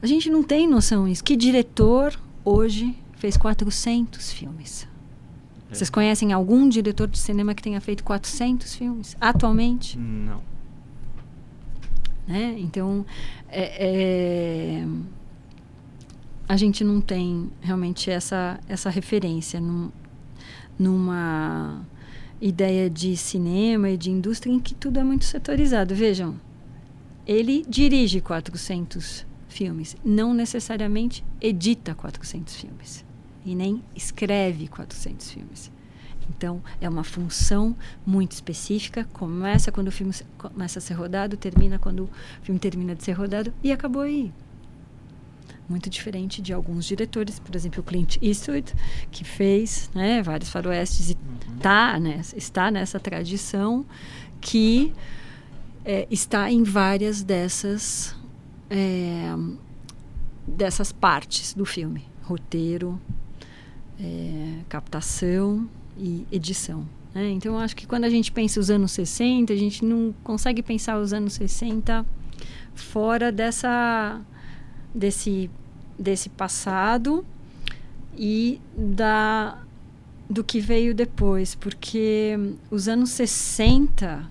a 0.00 0.06
gente 0.06 0.30
não 0.30 0.42
tem 0.42 0.68
noção 0.68 1.08
disso. 1.08 1.24
Que 1.24 1.36
diretor 1.36 2.18
hoje 2.44 2.96
fez 3.20 3.36
400 3.36 4.32
filmes? 4.32 4.88
É. 5.70 5.74
Vocês 5.74 5.90
conhecem 5.90 6.32
algum 6.32 6.68
diretor 6.68 7.06
de 7.06 7.18
cinema 7.18 7.54
que 7.54 7.62
tenha 7.62 7.80
feito 7.80 8.02
400 8.02 8.74
filmes 8.74 9.16
atualmente? 9.20 9.98
Não. 9.98 10.40
Né? 12.26 12.56
Então, 12.58 13.04
é, 13.48 14.82
é 14.82 14.86
a 16.48 16.56
gente 16.56 16.82
não 16.82 17.00
tem 17.00 17.48
realmente 17.60 18.10
essa, 18.10 18.58
essa 18.68 18.90
referência 18.90 19.60
num, 19.60 19.90
numa 20.76 21.86
ideia 22.40 22.90
de 22.90 23.16
cinema 23.16 23.90
e 23.90 23.96
de 23.96 24.10
indústria 24.10 24.50
em 24.50 24.58
que 24.58 24.74
tudo 24.74 24.98
é 24.98 25.04
muito 25.04 25.24
setorizado. 25.26 25.94
Vejam, 25.94 26.34
ele 27.24 27.64
dirige 27.68 28.20
400 28.20 29.24
filmes, 29.48 29.96
não 30.04 30.34
necessariamente 30.34 31.24
edita 31.40 31.94
400 31.94 32.56
filmes 32.56 33.09
e 33.44 33.54
nem 33.54 33.82
escreve 33.94 34.68
400 34.68 35.30
filmes. 35.30 35.70
Então, 36.28 36.62
é 36.80 36.88
uma 36.88 37.02
função 37.02 37.76
muito 38.06 38.32
específica. 38.32 39.04
Começa 39.12 39.72
quando 39.72 39.88
o 39.88 39.92
filme 39.92 40.14
começa 40.38 40.78
a 40.78 40.82
ser 40.82 40.94
rodado, 40.94 41.36
termina 41.36 41.78
quando 41.78 42.04
o 42.04 42.10
filme 42.42 42.58
termina 42.58 42.94
de 42.94 43.02
ser 43.02 43.12
rodado 43.12 43.52
e 43.62 43.72
acabou 43.72 44.02
aí 44.02 44.32
muito 45.70 45.88
diferente 45.88 46.42
de 46.42 46.52
alguns 46.52 46.84
diretores, 46.84 47.38
por 47.38 47.54
exemplo, 47.54 47.80
o 47.80 47.84
Clint 47.84 48.16
Eastwood, 48.20 48.74
que 49.10 49.22
fez 49.22 49.88
né, 49.94 50.20
vários 50.20 50.50
faroestes 50.50 51.10
e 51.10 51.12
uhum. 51.12 51.58
tá, 51.58 51.98
né, 52.00 52.20
está 52.34 52.72
nessa 52.72 52.98
tradição 52.98 53.86
que 54.40 54.92
é, 55.84 56.08
está 56.10 56.50
em 56.50 56.64
várias 56.64 57.22
dessas 57.22 58.16
é, 58.68 59.32
dessas 60.46 60.90
partes 60.90 61.54
do 61.54 61.64
filme: 61.64 62.04
roteiro, 62.22 63.00
é, 64.00 64.60
captação 64.68 65.68
e 65.98 66.26
edição. 66.32 66.86
Né? 67.14 67.30
Então, 67.30 67.54
eu 67.54 67.60
acho 67.60 67.76
que 67.76 67.86
quando 67.86 68.04
a 68.04 68.10
gente 68.10 68.32
pensa 68.32 68.58
os 68.58 68.70
anos 68.70 68.92
60, 68.92 69.52
a 69.52 69.56
gente 69.56 69.84
não 69.84 70.14
consegue 70.24 70.62
pensar 70.62 70.98
os 70.98 71.12
anos 71.12 71.34
60 71.34 72.06
fora 72.74 73.30
dessa 73.30 74.20
desse 74.94 75.50
desse 75.98 76.28
passado 76.30 77.24
e 78.16 78.60
da 78.76 79.58
do 80.28 80.44
que 80.44 80.60
veio 80.60 80.94
depois, 80.94 81.56
porque 81.56 82.38
os 82.70 82.86
anos 82.86 83.10
60 83.10 84.30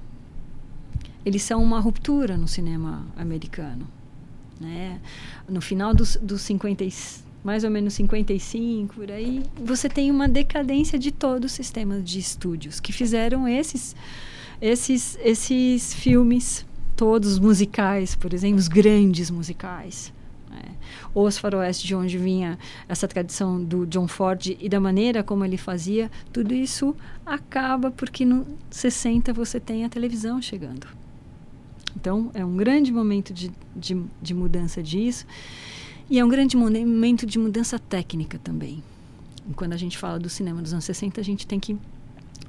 eles 1.26 1.44
são 1.44 1.62
uma 1.62 1.80
ruptura 1.80 2.38
no 2.38 2.48
cinema 2.48 3.06
americano, 3.18 3.86
né? 4.60 5.02
No 5.48 5.60
final 5.60 5.94
dos, 5.94 6.16
dos 6.16 6.42
50 6.42 6.86
mais 7.50 7.64
ou 7.64 7.72
menos 7.72 7.96
55 7.96 8.94
por 8.94 9.12
aí, 9.12 9.42
você 9.60 9.90
tem 9.90 10.12
uma 10.12 10.30
decadência 10.30 11.00
de 11.00 11.12
todo 11.12 11.46
o 11.46 11.50
sistema 11.50 12.00
de 12.00 12.20
estúdios 12.20 12.80
que 12.80 12.94
fizeram 12.94 13.48
esses 13.48 13.96
esses 14.62 15.18
esses 15.24 15.92
filmes 15.96 16.64
todos 16.96 17.40
musicais, 17.40 18.14
por 18.14 18.36
exemplo, 18.36 18.60
os 18.60 18.68
grandes 18.68 19.32
musicais. 19.32 20.14
Né? 20.48 20.62
Os 21.16 21.40
faroeste 21.40 21.88
de 21.88 21.96
onde 21.96 22.20
vinha 22.20 22.60
essa 22.88 23.08
tradição 23.08 23.64
do 23.64 23.88
John 23.88 24.08
Ford 24.08 24.56
e 24.60 24.70
da 24.70 24.80
maneira 24.80 25.24
como 25.24 25.44
ele 25.44 25.58
fazia, 25.58 26.12
tudo 26.32 26.54
isso 26.54 26.96
acaba 27.26 27.90
porque 27.90 28.26
no 28.26 28.46
60 28.70 29.34
você 29.34 29.60
tem 29.60 29.86
a 29.86 29.90
televisão 29.90 30.40
chegando. 30.40 30.86
Então, 31.96 32.30
é 32.36 32.46
um 32.46 32.56
grande 32.56 32.94
momento 32.94 33.34
de, 33.34 33.52
de, 33.76 34.00
de 34.22 34.34
mudança 34.36 34.84
disso. 34.84 35.26
E 36.10 36.18
é 36.18 36.26
um 36.26 36.30
grande 36.30 36.58
momento 36.58 37.26
de 37.26 37.38
mudança 37.38 37.78
técnica 37.78 38.40
também. 38.40 38.84
E 39.50 39.54
quando 39.54 39.74
a 39.74 39.78
gente 39.78 39.98
fala 39.98 40.18
do 40.18 40.30
cinema 40.30 40.62
dos 40.62 40.74
anos 40.74 40.86
60, 40.86 41.22
a 41.22 41.24
gente 41.24 41.46
tem 41.46 41.60
que 41.60 41.78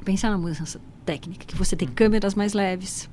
pensar 0.05 0.31
na 0.31 0.39
mudança 0.39 0.81
técnica, 1.05 1.45
que 1.45 1.57
você 1.57 1.77
tem 1.77 1.89
uhum. 1.89 1.95
câmeras 1.95 2.35
mais 2.35 2.55
leves, 2.55 3.09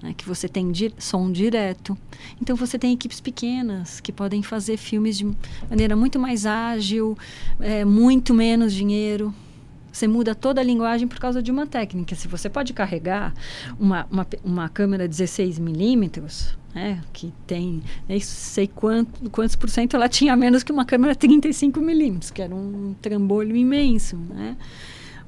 né, 0.00 0.14
que 0.16 0.26
você 0.26 0.48
tem 0.48 0.70
di 0.70 0.92
som 0.98 1.30
direto. 1.32 1.98
Então 2.40 2.54
você 2.54 2.78
tem 2.78 2.92
equipes 2.92 3.20
pequenas 3.20 4.00
que 4.00 4.12
podem 4.12 4.42
fazer 4.42 4.76
filmes 4.76 5.18
de 5.18 5.28
maneira 5.68 5.96
muito 5.96 6.18
mais 6.20 6.46
ágil, 6.46 7.18
é, 7.58 7.84
muito 7.84 8.32
menos 8.32 8.72
dinheiro. 8.72 9.34
Você 9.94 10.08
muda 10.08 10.34
toda 10.34 10.60
a 10.60 10.64
linguagem 10.64 11.06
por 11.06 11.20
causa 11.20 11.40
de 11.40 11.52
uma 11.52 11.68
técnica. 11.68 12.16
Se 12.16 12.26
você 12.26 12.50
pode 12.50 12.72
carregar 12.72 13.32
uma, 13.78 14.04
uma, 14.10 14.26
uma 14.42 14.68
câmera 14.68 15.06
16 15.06 15.60
milímetros, 15.60 16.58
né, 16.74 17.00
que 17.12 17.32
tem 17.46 17.80
nem 18.08 18.18
sei 18.18 18.66
quanto, 18.66 19.30
quantos 19.30 19.54
por 19.54 19.70
cento 19.70 19.94
ela 19.94 20.08
tinha 20.08 20.36
menos 20.36 20.64
que 20.64 20.72
uma 20.72 20.84
câmera 20.84 21.14
35 21.14 21.80
milímetros, 21.80 22.32
que 22.32 22.42
era 22.42 22.52
um 22.52 22.96
trambolho 23.00 23.54
imenso, 23.54 24.16
né? 24.16 24.56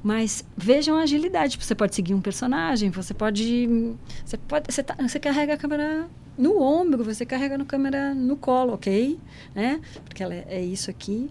Mas 0.03 0.43
vejam 0.57 0.97
a 0.97 1.03
agilidade. 1.03 1.57
Você 1.61 1.73
pode 1.73 1.95
seguir 1.95 2.13
um 2.13 2.21
personagem, 2.21 2.89
você 2.89 3.13
pode. 3.13 3.95
Você, 4.25 4.37
pode, 4.37 4.71
você, 4.71 4.83
tá, 4.83 4.95
você 4.95 5.17
carrega 5.17 5.53
a 5.53 5.57
câmera 5.57 6.09
no 6.37 6.61
ombro, 6.61 7.05
você 7.05 7.25
carrega 7.25 7.55
a 7.55 7.65
câmera 7.65 8.13
no 8.13 8.35
colo, 8.35 8.73
ok? 8.73 9.17
Né? 9.55 9.79
Porque 10.03 10.21
ela 10.21 10.35
é, 10.35 10.45
é 10.49 10.61
isso 10.63 10.89
aqui. 10.89 11.29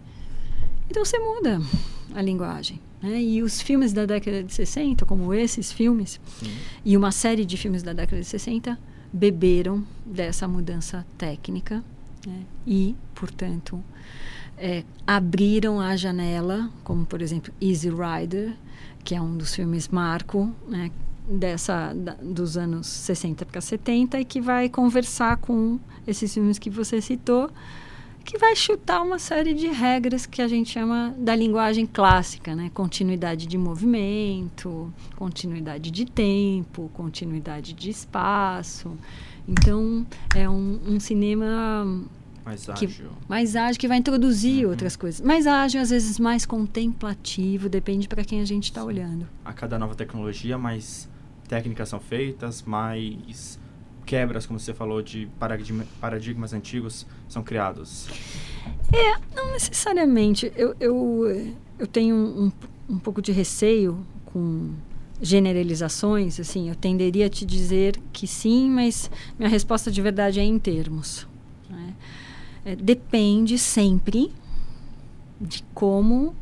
Então 0.88 1.05
você 1.05 1.19
muda 1.19 1.61
a 2.14 2.23
linguagem. 2.23 2.81
Né? 3.02 3.20
E 3.20 3.42
os 3.42 3.60
filmes 3.60 3.92
da 3.92 4.06
década 4.06 4.42
de 4.42 4.52
60, 4.52 5.04
como 5.04 5.32
esses 5.34 5.72
filmes, 5.72 6.20
Sim. 6.38 6.52
e 6.84 6.96
uma 6.96 7.12
série 7.12 7.44
de 7.44 7.56
filmes 7.56 7.82
da 7.82 7.92
década 7.92 8.20
de 8.20 8.26
60, 8.26 8.78
beberam 9.12 9.84
dessa 10.04 10.46
mudança 10.48 11.06
técnica 11.16 11.82
né? 12.26 12.42
e, 12.66 12.94
portanto, 13.14 13.82
é, 14.58 14.84
abriram 15.06 15.80
a 15.80 15.96
janela, 15.96 16.70
como 16.82 17.04
por 17.04 17.20
exemplo 17.22 17.52
Easy 17.60 17.90
Rider, 17.90 18.54
que 19.04 19.14
é 19.14 19.20
um 19.20 19.36
dos 19.36 19.54
filmes 19.54 19.88
marco 19.88 20.52
né, 20.68 20.90
dessa 21.28 21.92
da, 21.92 22.14
dos 22.14 22.56
anos 22.56 22.86
60 22.86 23.44
para 23.46 23.60
70 23.60 24.20
e 24.20 24.24
que 24.24 24.40
vai 24.40 24.68
conversar 24.68 25.36
com 25.36 25.78
esses 26.06 26.32
filmes 26.32 26.58
que 26.58 26.70
você 26.70 27.00
citou, 27.00 27.50
que 28.26 28.37
vai 28.37 28.56
chutar 28.56 29.00
uma 29.02 29.21
série 29.21 29.54
de 29.54 29.68
regras 29.68 30.26
que 30.26 30.42
a 30.42 30.49
gente 30.49 30.73
chama 30.73 31.14
da 31.16 31.35
linguagem 31.35 31.87
clássica, 31.87 32.56
né? 32.56 32.71
Continuidade 32.75 33.47
de 33.47 33.56
movimento, 33.56 34.92
continuidade 35.14 35.92
de 35.92 36.04
tempo, 36.04 36.90
continuidade 36.92 37.73
de 37.73 37.88
espaço. 37.88 38.99
Então, 39.47 40.04
é 40.35 40.49
um, 40.49 40.80
um 40.88 40.99
cinema 40.99 42.04
mais 42.45 42.68
ágil. 42.68 42.88
Que, 42.88 43.04
mais 43.28 43.54
ágil, 43.54 43.78
que 43.78 43.87
vai 43.87 43.99
introduzir 43.99 44.64
uhum. 44.64 44.73
outras 44.73 44.97
coisas. 44.97 45.21
Mais 45.21 45.47
ágil, 45.47 45.80
às 45.80 45.90
vezes 45.90 46.18
mais 46.18 46.45
contemplativo, 46.45 47.68
depende 47.68 48.09
para 48.09 48.25
quem 48.25 48.40
a 48.40 48.45
gente 48.45 48.64
está 48.64 48.83
olhando. 48.83 49.28
A 49.45 49.52
cada 49.52 49.78
nova 49.78 49.95
tecnologia, 49.95 50.59
mais 50.59 51.09
técnicas 51.49 51.88
são 51.88 52.00
feitas, 52.00 52.62
mais 52.62 53.56
quebras, 54.06 54.46
como 54.46 54.58
você 54.58 54.72
falou, 54.72 55.02
de 55.02 55.28
paradigma, 55.38 55.84
paradigmas 56.00 56.52
antigos 56.52 57.04
são 57.28 57.42
criados. 57.42 58.08
É, 58.92 59.34
não 59.34 59.52
necessariamente. 59.52 60.50
Eu, 60.56 60.75
eu, 60.80 61.56
eu 61.78 61.86
tenho 61.86 62.14
um, 62.14 62.52
um 62.88 62.98
pouco 62.98 63.20
de 63.20 63.32
receio 63.32 64.06
com 64.25 64.70
generalizações, 65.20 66.38
assim, 66.38 66.68
eu 66.68 66.75
tenderia 66.75 67.26
a 67.26 67.28
te 67.28 67.44
dizer 67.44 67.98
que 68.12 68.26
sim, 68.26 68.70
mas 68.70 69.10
minha 69.38 69.48
resposta 69.48 69.90
de 69.90 70.00
verdade 70.00 70.40
é 70.40 70.44
em 70.44 70.58
termos. 70.58 71.26
Né? 71.68 71.94
é, 72.66 72.75
depende 72.75 73.56
sempre 73.58 74.32
de 75.40 75.62
como 75.72 76.34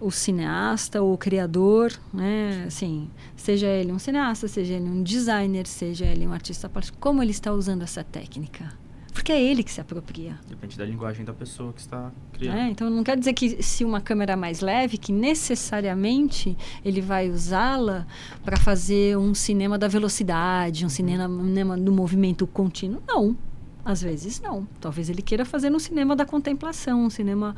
o 0.00 0.10
cineasta 0.10 1.02
ou 1.02 1.14
o 1.14 1.18
criador, 1.18 1.92
né, 2.12 2.64
assim, 2.66 3.10
seja 3.36 3.66
ele 3.66 3.92
um 3.92 3.98
cineasta, 3.98 4.46
seja 4.46 4.74
ele 4.74 4.88
um 4.88 5.02
designer, 5.02 5.66
seja 5.66 6.04
ele 6.06 6.26
um 6.26 6.32
artista 6.32 6.68
plástico, 6.68 6.98
como 6.98 7.22
ele 7.22 7.32
está 7.32 7.52
usando 7.52 7.82
essa 7.82 8.04
técnica. 8.04 8.72
Porque 9.12 9.32
é 9.32 9.42
ele 9.42 9.64
que 9.64 9.72
se 9.72 9.80
apropria. 9.80 10.38
Depende 10.48 10.78
da 10.78 10.84
linguagem 10.84 11.24
da 11.24 11.32
pessoa 11.32 11.72
que 11.72 11.80
está 11.80 12.12
criando. 12.32 12.56
É, 12.56 12.68
então 12.68 12.88
não 12.88 13.02
quer 13.02 13.18
dizer 13.18 13.32
que 13.32 13.60
se 13.60 13.84
uma 13.84 14.00
câmera 14.00 14.34
é 14.34 14.36
mais 14.36 14.60
leve, 14.60 14.96
que 14.96 15.10
necessariamente 15.10 16.56
ele 16.84 17.00
vai 17.00 17.28
usá-la 17.28 18.06
para 18.44 18.56
fazer 18.56 19.18
um 19.18 19.34
cinema 19.34 19.76
da 19.76 19.88
velocidade, 19.88 20.86
um 20.86 20.88
cinema 20.88 21.76
do 21.76 21.90
movimento 21.90 22.46
contínuo. 22.46 23.02
Não. 23.08 23.36
Às 23.84 24.02
vezes 24.02 24.40
não. 24.40 24.68
Talvez 24.80 25.10
ele 25.10 25.20
queira 25.20 25.44
fazer 25.44 25.68
no 25.68 25.80
cinema 25.80 26.14
da 26.14 26.24
contemplação, 26.24 27.04
um 27.04 27.10
cinema 27.10 27.56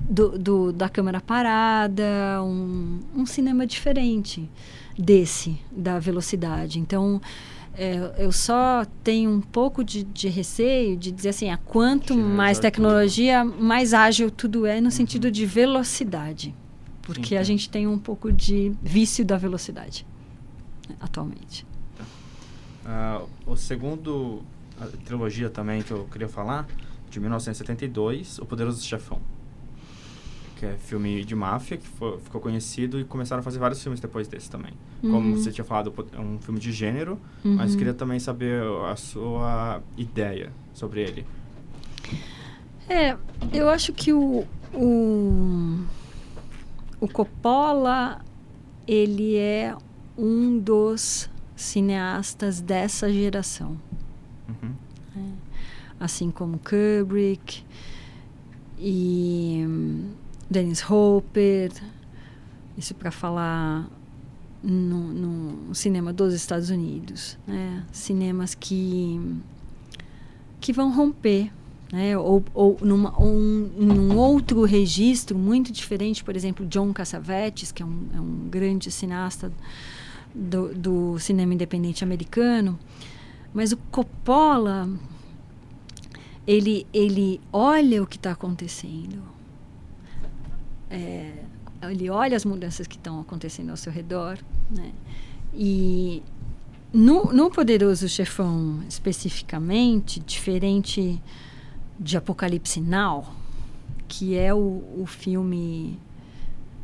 do, 0.00 0.38
do 0.38 0.72
da 0.72 0.88
câmera 0.88 1.20
parada, 1.20 2.42
um, 2.42 3.00
um 3.14 3.26
cinema 3.26 3.66
diferente 3.66 4.48
desse, 4.98 5.58
da 5.70 5.98
velocidade. 5.98 6.78
Então, 6.78 7.20
é, 7.74 8.14
eu 8.18 8.32
só 8.32 8.84
tenho 9.04 9.30
um 9.30 9.40
pouco 9.40 9.84
de, 9.84 10.02
de 10.02 10.28
receio 10.28 10.96
de 10.96 11.12
dizer 11.12 11.30
assim, 11.30 11.50
a 11.50 11.56
quanto 11.56 12.16
mais 12.16 12.58
tecnologia, 12.58 13.44
mais 13.44 13.94
ágil 13.94 14.30
tudo 14.30 14.66
é 14.66 14.80
no 14.80 14.86
uhum. 14.86 14.90
sentido 14.90 15.30
de 15.30 15.46
velocidade. 15.46 16.54
Porque 17.02 17.28
Sim, 17.28 17.36
a 17.36 17.42
gente 17.42 17.70
tem 17.70 17.86
um 17.86 17.98
pouco 17.98 18.32
de 18.32 18.72
vício 18.82 19.24
da 19.24 19.38
velocidade 19.38 20.04
né, 20.88 20.96
atualmente. 21.00 21.64
Tá. 21.96 22.04
Uh, 23.46 23.52
o 23.52 23.56
segundo 23.56 24.42
a 24.80 24.86
trilogia 25.04 25.50
também 25.50 25.82
que 25.82 25.90
eu 25.90 26.04
queria 26.10 26.28
falar, 26.28 26.66
de 27.10 27.18
1972, 27.18 28.38
O 28.38 28.46
Poderoso 28.46 28.84
Chefão. 28.84 29.20
Que 30.58 30.66
é 30.66 30.76
filme 30.76 31.24
de 31.24 31.36
máfia, 31.36 31.76
que 31.76 31.86
foi, 31.86 32.18
ficou 32.18 32.40
conhecido 32.40 32.98
e 32.98 33.04
começaram 33.04 33.40
a 33.40 33.42
fazer 33.42 33.58
vários 33.58 33.80
filmes 33.80 34.00
depois 34.00 34.26
desse 34.26 34.50
também. 34.50 34.72
Uhum. 35.02 35.12
Como 35.12 35.36
você 35.36 35.52
tinha 35.52 35.64
falado, 35.64 35.94
é 36.12 36.20
um 36.20 36.38
filme 36.40 36.58
de 36.58 36.72
gênero, 36.72 37.18
uhum. 37.44 37.54
mas 37.54 37.76
queria 37.76 37.94
também 37.94 38.18
saber 38.18 38.60
a 38.90 38.96
sua 38.96 39.80
ideia 39.96 40.52
sobre 40.74 41.02
ele. 41.02 41.26
É, 42.88 43.16
eu 43.52 43.68
acho 43.68 43.92
que 43.92 44.12
o, 44.12 44.44
o, 44.74 45.84
o 47.00 47.08
Coppola, 47.08 48.20
ele 48.86 49.36
é 49.36 49.76
um 50.16 50.58
dos 50.58 51.30
cineastas 51.54 52.60
dessa 52.60 53.12
geração. 53.12 53.78
Uhum. 54.48 54.72
É. 55.16 55.20
Assim 56.00 56.30
como 56.30 56.58
Kubrick 56.58 57.62
e 58.78 59.64
Dennis 60.50 60.82
Hopper, 60.88 61.72
isso 62.76 62.94
para 62.94 63.10
falar 63.10 63.88
no, 64.62 65.12
no, 65.12 65.74
cinema 65.74 66.12
dos 66.12 66.32
Estados 66.34 66.70
Unidos, 66.70 67.38
né? 67.46 67.84
cinemas 67.92 68.54
que 68.54 69.20
que 70.60 70.72
vão 70.72 70.92
romper, 70.92 71.52
né? 71.92 72.18
ou, 72.18 72.44
ou 72.52 72.76
numa, 72.80 73.20
um, 73.22 73.70
num 73.76 74.16
outro 74.16 74.64
registro 74.64 75.38
muito 75.38 75.70
diferente, 75.70 76.24
por 76.24 76.34
exemplo, 76.34 76.66
John 76.66 76.92
Cassavetes, 76.92 77.70
que 77.70 77.80
é 77.80 77.86
um, 77.86 78.08
é 78.12 78.20
um 78.20 78.48
grande 78.48 78.90
cineasta 78.90 79.52
do, 80.34 80.74
do 80.74 81.18
cinema 81.20 81.54
independente 81.54 82.02
americano, 82.02 82.76
mas 83.54 83.70
o 83.70 83.76
Coppola, 83.76 84.88
ele, 86.44 86.86
ele 86.92 87.40
olha 87.52 88.02
o 88.02 88.06
que 88.06 88.16
está 88.16 88.32
acontecendo. 88.32 89.37
É, 90.90 91.32
ele 91.82 92.10
olha 92.10 92.36
as 92.36 92.44
mudanças 92.44 92.86
que 92.86 92.96
estão 92.96 93.20
acontecendo 93.20 93.70
ao 93.70 93.76
seu 93.76 93.92
redor, 93.92 94.38
né? 94.70 94.92
E 95.54 96.22
no, 96.92 97.32
no 97.32 97.50
Poderoso 97.50 98.08
Chefão, 98.08 98.82
especificamente, 98.88 100.20
diferente 100.20 101.20
de 101.98 102.16
Apocalipse 102.16 102.80
Now, 102.80 103.26
que 104.06 104.36
é 104.36 104.54
o, 104.54 104.82
o 104.96 105.04
filme 105.06 105.98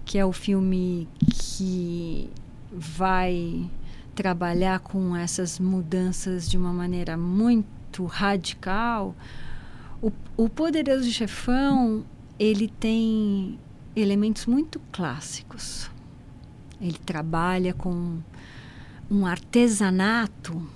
que 0.05 0.19
é 0.19 0.25
o 0.25 0.33
filme 0.33 1.09
que 1.33 2.31
vai 2.71 3.71
trabalhar 4.15 4.81
com 4.81 5.17
essas 5.17 5.59
mudanças 5.59 6.49
de 6.49 6.59
uma 6.59 6.73
maneira 6.73 7.17
muito 7.17 8.05
radical. 8.05 9.15
O, 10.03 10.13
o 10.37 10.49
Poderoso 10.49 11.11
Chefão 11.11 12.05
ele 12.39 12.69
tem 12.69 13.59
elementos 13.97 14.47
muito 14.47 14.81
clássicos. 14.91 15.91
Ele 16.81 16.99
trabalha 16.99 17.73
com 17.73 18.19
um 19.11 19.27
artesanato, 19.27 20.67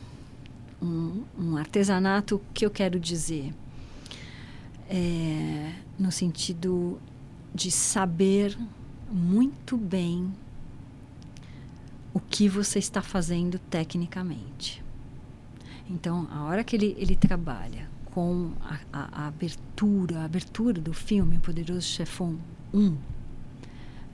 um, 0.80 1.24
um 1.38 1.56
artesanato 1.56 2.40
que 2.54 2.64
eu 2.64 2.70
quero 2.70 3.00
dizer 3.00 3.52
é, 4.88 5.72
no 5.98 6.10
sentido 6.10 6.98
de 7.54 7.70
saber 7.70 8.56
muito 9.10 9.76
bem 9.76 10.32
o 12.12 12.20
que 12.20 12.48
você 12.48 12.78
está 12.78 13.02
fazendo 13.02 13.58
tecnicamente. 13.58 14.82
Então, 15.90 16.28
a 16.30 16.44
hora 16.44 16.62
que 16.62 16.76
ele, 16.76 16.94
ele 16.98 17.16
trabalha 17.16 17.88
com 18.06 18.52
a, 18.60 18.78
a, 18.92 19.22
a 19.22 19.26
abertura, 19.28 20.20
a 20.20 20.24
abertura 20.24 20.80
do 20.80 20.92
filme 20.92 21.38
Poderoso 21.38 21.86
Chefão 21.86 22.38
1, 22.72 22.96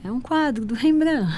é 0.05 0.13
um 0.13 0.21
quadro 0.21 0.65
do 0.65 0.75
Rembrandt. 0.75 1.33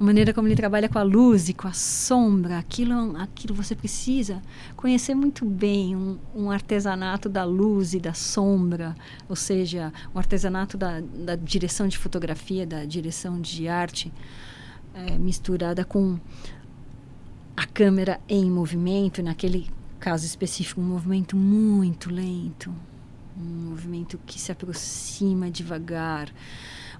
A 0.00 0.04
maneira 0.04 0.32
como 0.32 0.46
ele 0.46 0.54
trabalha 0.54 0.88
com 0.88 0.98
a 0.98 1.02
luz 1.02 1.48
e 1.48 1.54
com 1.54 1.66
a 1.66 1.72
sombra, 1.72 2.56
aquilo, 2.56 3.16
aquilo 3.16 3.52
você 3.52 3.74
precisa 3.74 4.40
conhecer 4.76 5.12
muito 5.12 5.44
bem 5.44 5.96
um, 5.96 6.16
um 6.32 6.50
artesanato 6.52 7.28
da 7.28 7.42
luz 7.42 7.94
e 7.94 7.98
da 7.98 8.14
sombra, 8.14 8.94
ou 9.28 9.34
seja, 9.34 9.92
um 10.14 10.18
artesanato 10.18 10.76
da, 10.78 11.00
da 11.00 11.34
direção 11.34 11.88
de 11.88 11.98
fotografia, 11.98 12.64
da 12.64 12.84
direção 12.84 13.40
de 13.40 13.66
arte, 13.66 14.12
é, 14.94 15.18
misturada 15.18 15.84
com 15.84 16.16
a 17.56 17.66
câmera 17.66 18.20
em 18.28 18.48
movimento, 18.48 19.20
naquele 19.20 19.68
caso 19.98 20.24
específico, 20.24 20.80
um 20.80 20.84
movimento 20.84 21.36
muito 21.36 22.08
lento, 22.08 22.72
um 23.38 23.70
movimento 23.70 24.18
que 24.26 24.40
se 24.40 24.50
aproxima 24.50 25.50
devagar 25.50 26.32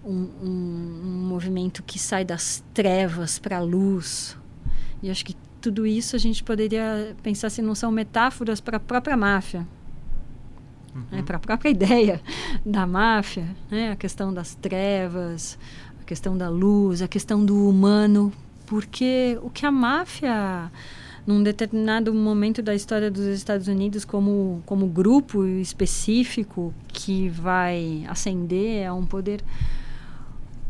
um, 0.04 0.12
um, 0.12 1.00
um 1.04 1.28
movimento 1.28 1.82
que 1.82 1.98
sai 1.98 2.24
das 2.24 2.62
trevas 2.72 3.38
para 3.38 3.58
a 3.58 3.60
luz. 3.60 4.36
E 5.02 5.10
acho 5.10 5.24
que 5.24 5.34
tudo 5.60 5.86
isso 5.86 6.16
a 6.16 6.18
gente 6.18 6.42
poderia 6.42 7.16
pensar 7.22 7.50
se 7.50 7.60
não 7.60 7.74
são 7.74 7.90
metáforas 7.90 8.60
para 8.60 8.76
a 8.76 8.80
própria 8.80 9.16
máfia. 9.16 9.66
Uhum. 10.94 11.02
Né, 11.10 11.22
para 11.22 11.36
a 11.36 11.40
própria 11.40 11.68
ideia 11.70 12.20
da 12.64 12.86
máfia, 12.86 13.48
né? 13.70 13.92
a 13.92 13.96
questão 13.96 14.32
das 14.32 14.54
trevas, 14.54 15.58
a 16.00 16.04
questão 16.04 16.36
da 16.36 16.48
luz, 16.48 17.02
a 17.02 17.08
questão 17.08 17.44
do 17.44 17.68
humano, 17.68 18.32
porque 18.66 19.38
o 19.42 19.50
que 19.50 19.66
a 19.66 19.70
máfia, 19.70 20.70
num 21.28 21.42
determinado 21.42 22.14
momento 22.14 22.62
da 22.62 22.74
história 22.74 23.10
dos 23.10 23.26
Estados 23.26 23.68
Unidos, 23.68 24.02
como, 24.02 24.62
como 24.64 24.86
grupo 24.86 25.44
específico 25.44 26.72
que 26.88 27.28
vai 27.28 28.02
ascender 28.08 28.88
a 28.88 28.94
um 28.94 29.04
poder 29.04 29.44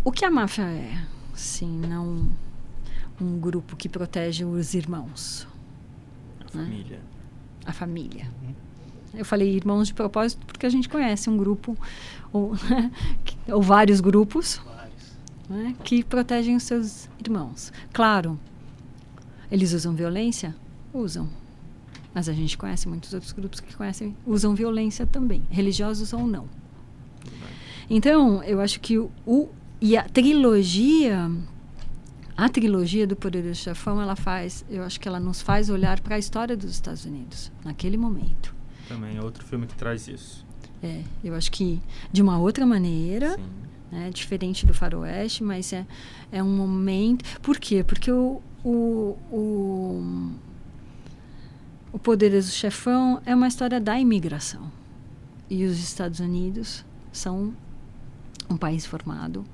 o 0.03 0.11
que 0.11 0.25
a 0.25 0.31
máfia 0.33 0.65
é? 0.65 1.05
Sim, 1.33 1.79
não 1.87 2.29
um 3.21 3.39
grupo 3.39 3.77
que 3.77 3.89
protege 3.89 4.45
os 4.45 4.75
irmãos. 4.75 5.47
A 6.41 6.59
né? 6.59 6.65
família. 6.65 7.01
A 7.65 7.73
família. 7.73 8.27
Uhum. 8.43 8.55
Eu 9.15 9.25
falei 9.25 9.55
irmãos 9.55 9.87
de 9.87 9.95
propósito 9.95 10.45
porque 10.45 10.67
a 10.67 10.71
gente 10.71 10.89
conhece 10.89 11.31
um 11.31 11.37
grupo 11.37 11.77
ou, 12.33 12.53
ou 13.49 13.63
vários 13.63 14.01
grupos 14.01 14.61
né, 15.49 15.77
que 15.85 16.03
protegem 16.03 16.57
os 16.57 16.65
seus 16.65 17.09
irmãos. 17.21 17.73
Claro, 17.93 18.37
eles 19.51 19.73
usam 19.73 19.95
violência? 19.95 20.55
Usam. 20.93 21.29
Mas 22.15 22.29
a 22.29 22.33
gente 22.33 22.57
conhece 22.57 22.89
muitos 22.89 23.13
outros 23.13 23.33
grupos 23.33 23.61
que 23.61 23.75
conhecem, 23.75 24.17
usam 24.27 24.55
violência 24.55 25.07
também, 25.07 25.43
religiosos 25.51 26.13
ou 26.13 26.27
não. 26.27 26.47
Então, 27.91 28.43
eu 28.43 28.61
acho 28.61 28.81
que 28.81 28.99
o, 28.99 29.11
o 29.27 29.49
e 29.81 29.97
a 29.97 30.03
trilogia, 30.03 31.31
a 32.37 32.49
trilogia 32.49 33.07
do 33.07 33.15
Poderoso 33.15 33.55
Chefão, 33.55 34.03
ela 34.03 34.17
faz, 34.17 34.65
eu 34.69 34.83
acho 34.83 34.99
que 34.99 35.07
ela 35.07 35.21
nos 35.21 35.41
faz 35.41 35.71
olhar 35.71 36.01
para 36.01 36.17
a 36.17 36.19
história 36.19 36.57
dos 36.57 36.71
Estados 36.71 37.05
Unidos 37.05 37.53
naquele 37.65 37.97
momento. 37.97 38.55
Também 38.89 39.17
é 39.17 39.23
outro 39.23 39.45
filme 39.45 39.67
que 39.67 39.77
traz 39.77 40.09
isso. 40.09 40.45
É, 40.83 41.03
eu 41.23 41.35
acho 41.35 41.51
que 41.51 41.81
de 42.13 42.23
uma 42.23 42.39
outra 42.39 42.67
maneira, 42.67 43.39
né, 43.91 44.11
diferente 44.11 44.67
do 44.67 44.75
Faroeste, 44.75 45.43
mas 45.43 45.73
é, 45.73 45.87
é 46.33 46.43
um 46.43 46.57
momento. 46.57 47.25
Por 47.41 47.59
quê? 47.59 47.85
Porque 47.85 48.11
o, 48.11 48.43
o, 48.65 49.17
o, 49.31 50.33
o 51.93 51.99
Poderoso 51.99 52.51
Chefão 52.51 53.21
é 53.25 53.35
uma 53.35 53.49
história 53.49 53.81
da 53.81 53.99
imigração. 53.99 54.71
E 55.51 55.65
os 55.65 55.79
Estados 55.79 56.21
Unidos 56.21 56.85
são 57.13 57.55
um 58.51 58.57
país 58.57 58.85
formado 58.85 59.45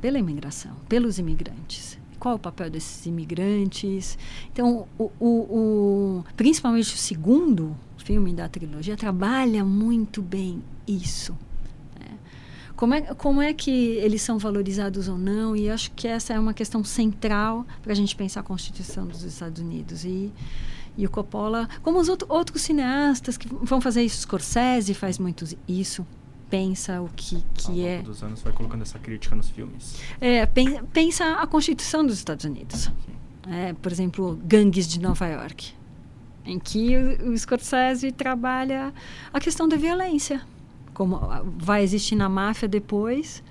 pela 0.00 0.18
imigração, 0.18 0.72
pelos 0.88 1.18
imigrantes. 1.18 1.98
Qual 2.18 2.36
o 2.36 2.38
papel 2.38 2.70
desses 2.70 3.04
imigrantes? 3.06 4.16
Então, 4.52 4.86
o, 4.96 5.10
o, 5.18 5.26
o, 5.28 6.24
principalmente 6.36 6.94
o 6.94 6.98
segundo 6.98 7.76
filme 7.98 8.32
da 8.32 8.48
trilogia 8.48 8.96
trabalha 8.96 9.64
muito 9.64 10.22
bem 10.22 10.62
isso. 10.86 11.36
Como, 12.82 12.94
é, 12.94 13.00
como 13.14 13.40
é 13.40 13.54
que 13.54 13.70
eles 13.70 14.22
são 14.22 14.40
valorizados 14.40 15.06
ou 15.06 15.16
não? 15.16 15.54
E 15.54 15.70
acho 15.70 15.92
que 15.92 16.08
essa 16.08 16.34
é 16.34 16.40
uma 16.40 16.52
questão 16.52 16.82
central 16.82 17.64
para 17.80 17.92
a 17.92 17.94
gente 17.94 18.16
pensar 18.16 18.40
a 18.40 18.42
Constituição 18.42 19.06
dos 19.06 19.22
Estados 19.22 19.62
Unidos. 19.62 20.04
E, 20.04 20.32
e 20.98 21.06
o 21.06 21.08
Coppola, 21.08 21.68
como 21.80 22.00
os 22.00 22.08
outro, 22.08 22.26
outros 22.28 22.60
cineastas 22.62 23.36
que 23.36 23.46
vão 23.48 23.80
fazer 23.80 24.02
isso, 24.02 24.22
Scorsese 24.22 24.94
faz 24.94 25.16
muito 25.16 25.44
isso, 25.68 26.04
pensa 26.50 27.00
o 27.00 27.08
que, 27.14 27.44
que 27.54 27.70
Ao 27.70 27.86
é. 27.86 27.96
Ao 27.98 28.02
dos 28.02 28.20
anos 28.20 28.42
vai 28.42 28.52
colocando 28.52 28.82
essa 28.82 28.98
crítica 28.98 29.36
nos 29.36 29.48
filmes. 29.48 30.00
É, 30.20 30.44
pensa 30.92 31.36
a 31.36 31.46
Constituição 31.46 32.04
dos 32.04 32.18
Estados 32.18 32.44
Unidos. 32.44 32.90
É, 33.48 33.74
por 33.74 33.92
exemplo, 33.92 34.36
Gangues 34.42 34.88
de 34.88 34.98
Nova 34.98 35.28
York, 35.28 35.72
em 36.44 36.58
que 36.58 36.96
o, 36.96 37.30
o 37.30 37.38
Scorsese 37.38 38.10
trabalha 38.10 38.92
a 39.32 39.38
questão 39.38 39.68
da 39.68 39.76
violência, 39.76 40.44
como 40.94 41.20
vai 41.58 41.82
existir 41.82 42.16
na 42.16 42.28
máfia 42.28 42.68
depois, 42.68 43.42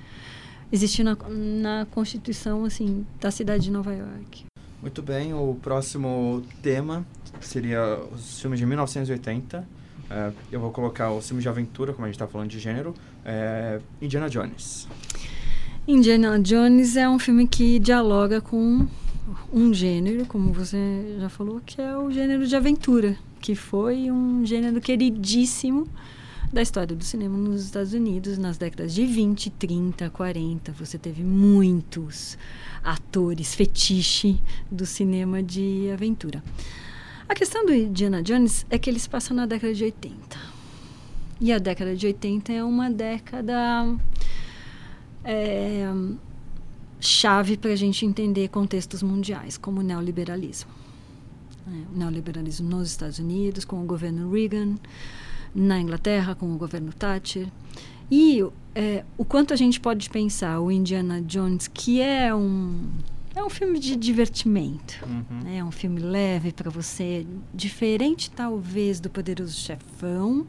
existe 0.72 1.04
na, 1.04 1.18
na 1.30 1.88
Constituição 1.92 2.66
assim 2.66 3.06
da 3.20 3.32
cidade 3.32 3.64
de 3.64 3.72
Nova 3.72 3.94
York. 3.94 4.46
Muito 4.82 5.02
bem, 5.02 5.34
o 5.34 5.58
próximo 5.62 6.44
tema 6.62 7.06
seria 7.40 8.00
os 8.14 8.42
filmes 8.42 8.60
de 8.60 8.66
1980 8.66 9.82
é, 10.12 10.34
eu 10.52 10.60
vou 10.60 10.72
colocar 10.72 11.10
o 11.10 11.22
filme 11.22 11.42
de 11.42 11.48
aventura, 11.48 11.94
como 11.94 12.04
a 12.04 12.10
gente 12.10 12.16
está 12.16 12.28
falando 12.28 12.50
de 12.50 12.60
gênero, 12.60 12.94
é 13.24 13.80
Indiana 14.02 14.30
Jones. 14.30 14.86
Indiana 15.88 16.38
Jones 16.38 16.98
é 16.98 17.08
um 17.08 17.18
filme 17.18 17.48
que 17.48 17.80
dialoga 17.80 18.42
com 18.42 18.86
um 19.54 19.74
gênero, 19.74 20.26
como 20.26 20.52
você 20.52 21.16
já 21.18 21.30
falou, 21.30 21.62
que 21.66 21.82
é 21.82 21.98
o 21.98 22.12
gênero 22.12 22.46
de 22.46 22.54
aventura, 22.54 23.18
que 23.40 23.56
foi 23.56 24.12
um 24.12 24.46
gênero 24.46 24.82
queridíssimo 24.82 25.88
da 26.52 26.62
história 26.62 26.96
do 26.96 27.04
cinema 27.04 27.38
nos 27.38 27.64
Estados 27.66 27.94
Unidos 27.94 28.38
nas 28.38 28.58
décadas 28.58 28.94
de 28.94 29.06
20, 29.06 29.50
30, 29.52 30.10
40. 30.10 30.72
Você 30.74 30.98
teve 30.98 31.24
muitos 31.24 32.38
atores 32.84 33.56
fetiche 33.56 34.40
do 34.70 34.86
cinema 34.86 35.42
de 35.42 35.90
aventura. 35.94 36.44
A 37.28 37.34
questão 37.34 37.66
do 37.66 37.74
Indiana 37.74 38.22
Jones 38.22 38.66
é 38.70 38.78
que 38.78 38.90
eles 38.90 39.08
passam 39.08 39.36
na 39.36 39.46
década 39.46 39.74
de 39.74 39.86
80. 39.86 40.38
E 41.40 41.54
a 41.54 41.58
década 41.58 41.96
de 41.96 42.06
80 42.06 42.52
é 42.52 42.64
uma 42.64 42.90
década 42.90 43.98
é, 45.24 45.90
chave 47.00 47.56
para 47.56 47.72
a 47.72 47.76
gente 47.76 48.06
entender 48.06 48.50
contextos 48.50 49.02
mundiais, 49.02 49.58
como 49.58 49.80
o 49.80 49.84
neoliberalismo. 49.84 50.70
É, 51.66 51.96
o 51.96 51.98
neoliberalismo 51.98 52.70
nos 52.70 52.90
Estados 52.90 53.20
Unidos, 53.20 53.64
com 53.64 53.82
o 53.82 53.86
governo 53.86 54.30
Reagan, 54.30 54.76
na 55.54 55.80
Inglaterra, 55.80 56.36
com 56.36 56.52
o 56.54 56.58
governo 56.58 56.92
Thatcher. 56.94 57.48
E 58.10 58.44
é, 58.76 59.04
o 59.18 59.26
quanto 59.26 59.54
a 59.54 59.58
gente 59.58 59.80
pode 59.80 60.10
pensar 60.10 60.60
o 60.60 60.72
Indiana 60.72 61.22
Jones, 61.22 61.68
que 61.68 62.02
é 62.02 62.34
um 62.34 62.90
é 63.34 63.42
um 63.42 63.50
filme 63.50 63.80
de 63.80 63.96
divertimento. 63.96 65.00
Uhum. 65.06 65.40
Né? 65.44 65.58
É 65.58 65.64
um 65.64 65.72
filme 65.72 66.02
leve 66.02 66.52
para 66.52 66.70
você, 66.70 67.26
diferente 67.54 68.30
talvez 68.30 69.00
do 69.00 69.10
Poderoso 69.10 69.58
Chefão, 69.58 70.46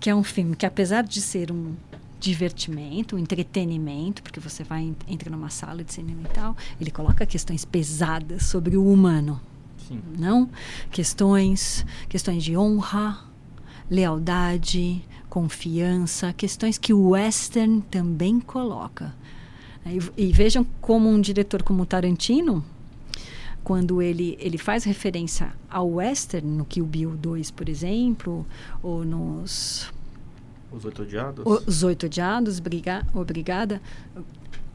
que 0.00 0.10
é 0.10 0.14
um 0.14 0.24
filme 0.24 0.56
que, 0.56 0.66
apesar 0.66 1.02
de 1.02 1.20
ser 1.20 1.52
um 1.52 1.74
divertimento, 2.18 3.16
um 3.16 3.18
entretenimento, 3.18 4.22
porque 4.22 4.40
você 4.40 4.62
vai 4.62 4.92
entra 5.08 5.30
numa 5.30 5.48
sala 5.48 5.82
de 5.82 5.92
cinema 5.92 6.22
e 6.24 6.28
tal, 6.34 6.56
ele 6.80 6.90
coloca 6.90 7.24
questões 7.24 7.64
pesadas 7.64 8.44
sobre 8.44 8.76
o 8.76 8.92
humano, 8.92 9.40
Sim. 9.88 10.02
não? 10.18 10.50
Questões, 10.90 11.86
questões 12.08 12.42
de 12.42 12.56
honra, 12.56 13.29
lealdade, 13.90 15.02
confiança, 15.28 16.32
questões 16.32 16.78
que 16.78 16.92
o 16.94 17.10
western 17.10 17.82
também 17.90 18.38
coloca. 18.38 19.14
E, 19.84 20.26
e 20.28 20.32
vejam 20.32 20.64
como 20.80 21.08
um 21.08 21.20
diretor 21.20 21.62
como 21.62 21.84
Tarantino, 21.84 22.64
quando 23.64 24.00
ele, 24.00 24.36
ele 24.40 24.56
faz 24.56 24.84
referência 24.84 25.52
ao 25.68 25.90
western, 25.90 26.46
no 26.46 26.64
Kill 26.64 26.86
Bill 26.86 27.16
2, 27.16 27.50
por 27.50 27.68
exemplo, 27.68 28.46
ou 28.82 29.04
nos... 29.04 29.92
Os 30.72 30.84
Oito 30.84 31.02
Odiados? 31.02 31.44
Os 31.66 31.82
Oito 31.82 32.06
Odiados, 32.06 32.60
briga, 32.60 33.06
obrigada. 33.12 33.82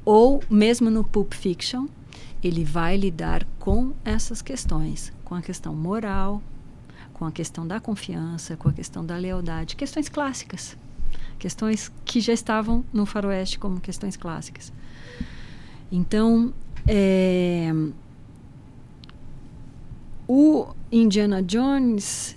Ou 0.03 0.43
mesmo 0.49 0.89
no 0.89 1.03
Pulp 1.03 1.33
Fiction, 1.33 1.87
ele 2.43 2.63
vai 2.63 2.97
lidar 2.97 3.45
com 3.59 3.93
essas 4.03 4.41
questões, 4.41 5.11
com 5.23 5.33
a 5.33 5.41
questão 5.41 5.73
moral, 5.73 6.43
com 7.15 7.25
a 7.25 7.31
questão 7.31 7.65
da 7.65 7.79
confiança, 7.79 8.57
com 8.57 8.67
a 8.67 8.73
questão 8.73 9.03
da 9.03 9.15
lealdade, 9.15 9.77
questões 9.77 10.09
clássicas, 10.09 10.77
questões 11.39 11.91
que 12.03 12.19
já 12.19 12.33
estavam 12.33 12.83
no 12.91 13.05
faroeste 13.05 13.57
como 13.57 13.79
questões 13.79 14.17
clássicas. 14.17 14.71
Então, 15.89 16.53
é, 16.85 17.71
o 20.27 20.67
Indiana 20.91 21.41
Jones, 21.41 22.35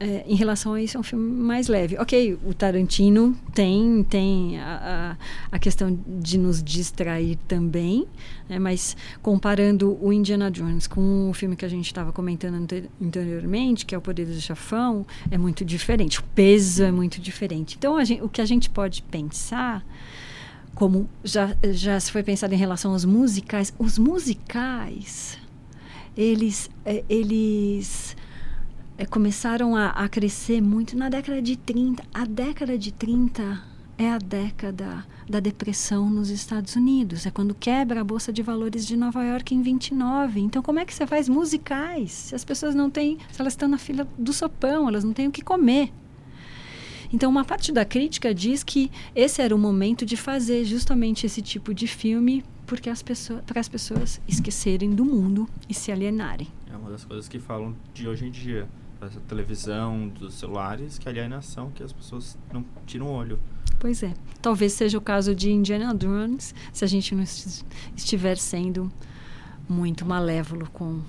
é, 0.00 0.24
em 0.26 0.34
relação 0.34 0.72
a 0.72 0.80
isso, 0.80 0.96
é 0.96 1.00
um 1.00 1.02
filme 1.02 1.30
mais 1.42 1.68
leve. 1.68 1.98
Ok, 1.98 2.38
o 2.46 2.54
Tarantino 2.54 3.36
tem, 3.54 4.02
tem 4.04 4.58
a, 4.58 5.16
a, 5.52 5.56
a 5.56 5.58
questão 5.58 5.96
de 6.06 6.38
nos 6.38 6.62
distrair 6.62 7.36
também, 7.46 8.06
né, 8.48 8.58
mas 8.58 8.96
comparando 9.20 10.02
o 10.02 10.10
Indiana 10.10 10.50
Jones 10.50 10.86
com 10.86 11.28
o 11.28 11.34
filme 11.34 11.54
que 11.54 11.66
a 11.66 11.68
gente 11.68 11.84
estava 11.84 12.12
comentando 12.12 12.66
anteriormente, 13.00 13.84
que 13.84 13.94
é 13.94 13.98
O 13.98 14.00
Poder 14.00 14.24
do 14.24 14.40
Chafão, 14.40 15.06
é 15.30 15.36
muito 15.36 15.66
diferente. 15.66 16.18
O 16.18 16.24
peso 16.34 16.82
é 16.82 16.90
muito 16.90 17.20
diferente. 17.20 17.76
Então, 17.78 18.02
gente, 18.02 18.22
o 18.22 18.28
que 18.28 18.40
a 18.40 18.46
gente 18.46 18.70
pode 18.70 19.02
pensar 19.02 19.84
como 20.74 21.10
já, 21.22 21.54
já 21.72 22.00
se 22.00 22.10
foi 22.10 22.22
pensado 22.22 22.54
em 22.54 22.56
relação 22.56 22.92
aos 22.92 23.04
musicais, 23.04 23.70
os 23.78 23.98
musicais, 23.98 25.36
eles, 26.16 26.70
é, 26.86 27.04
eles 27.06 28.16
é, 29.00 29.06
começaram 29.06 29.74
a, 29.74 29.86
a, 29.86 30.06
crescer 30.10 30.60
muito 30.60 30.94
na 30.94 31.08
década 31.08 31.40
de 31.40 31.56
30. 31.56 32.02
A 32.12 32.26
década 32.26 32.76
de 32.76 32.92
30 32.92 33.58
é 33.96 34.10
a 34.10 34.18
década 34.18 35.06
da 35.26 35.40
depressão 35.40 36.10
nos 36.10 36.28
Estados 36.28 36.76
Unidos. 36.76 37.24
É 37.24 37.30
quando 37.30 37.54
quebra 37.54 38.02
a 38.02 38.04
Bolsa 38.04 38.30
de 38.30 38.42
Valores 38.42 38.86
de 38.86 38.98
Nova 38.98 39.24
York 39.24 39.54
em 39.54 39.62
29. 39.62 40.40
Então, 40.40 40.62
como 40.62 40.80
é 40.80 40.84
que 40.84 40.92
você 40.92 41.06
faz 41.06 41.30
musicais 41.30 42.12
se 42.12 42.34
as 42.34 42.44
pessoas 42.44 42.74
não 42.74 42.90
têm, 42.90 43.16
se 43.32 43.40
elas 43.40 43.54
estão 43.54 43.70
na 43.70 43.78
fila 43.78 44.06
do 44.18 44.34
sopão, 44.34 44.86
elas 44.86 45.02
não 45.02 45.14
têm 45.14 45.28
o 45.28 45.32
que 45.32 45.40
comer? 45.40 45.90
Então, 47.10 47.30
uma 47.30 47.44
parte 47.44 47.72
da 47.72 47.86
crítica 47.86 48.34
diz 48.34 48.62
que 48.62 48.90
esse 49.16 49.40
era 49.40 49.56
o 49.56 49.58
momento 49.58 50.04
de 50.04 50.16
fazer 50.16 50.62
justamente 50.66 51.24
esse 51.24 51.40
tipo 51.40 51.72
de 51.72 51.86
filme 51.86 52.44
porque 52.66 52.88
as 52.88 53.02
pessoas, 53.02 53.42
para 53.44 53.58
as 53.58 53.68
pessoas 53.68 54.20
esquecerem 54.28 54.94
do 54.94 55.04
mundo 55.04 55.48
e 55.68 55.74
se 55.74 55.90
alienarem. 55.90 56.46
É 56.72 56.76
uma 56.76 56.88
das 56.88 57.04
coisas 57.04 57.26
que 57.26 57.40
falam 57.40 57.74
de 57.92 58.06
hoje 58.06 58.26
em 58.26 58.30
dia, 58.30 58.68
da 59.00 59.08
televisão, 59.08 60.08
dos 60.08 60.34
celulares, 60.34 60.98
que 60.98 61.08
a 61.08 61.12
alienação 61.12 61.70
que 61.70 61.82
as 61.82 61.92
pessoas 61.92 62.38
não 62.52 62.64
tiram 62.86 63.06
o 63.06 63.12
olho. 63.12 63.38
Pois 63.78 64.02
é. 64.02 64.12
Talvez 64.42 64.74
seja 64.74 64.98
o 64.98 65.00
caso 65.00 65.34
de 65.34 65.50
Indiana 65.50 65.94
Jones, 65.94 66.54
se 66.72 66.84
a 66.84 66.88
gente 66.88 67.14
não 67.14 67.24
estiver 67.96 68.36
sendo 68.36 68.92
muito 69.68 70.04
malévolo 70.04 70.68
com 70.70 71.00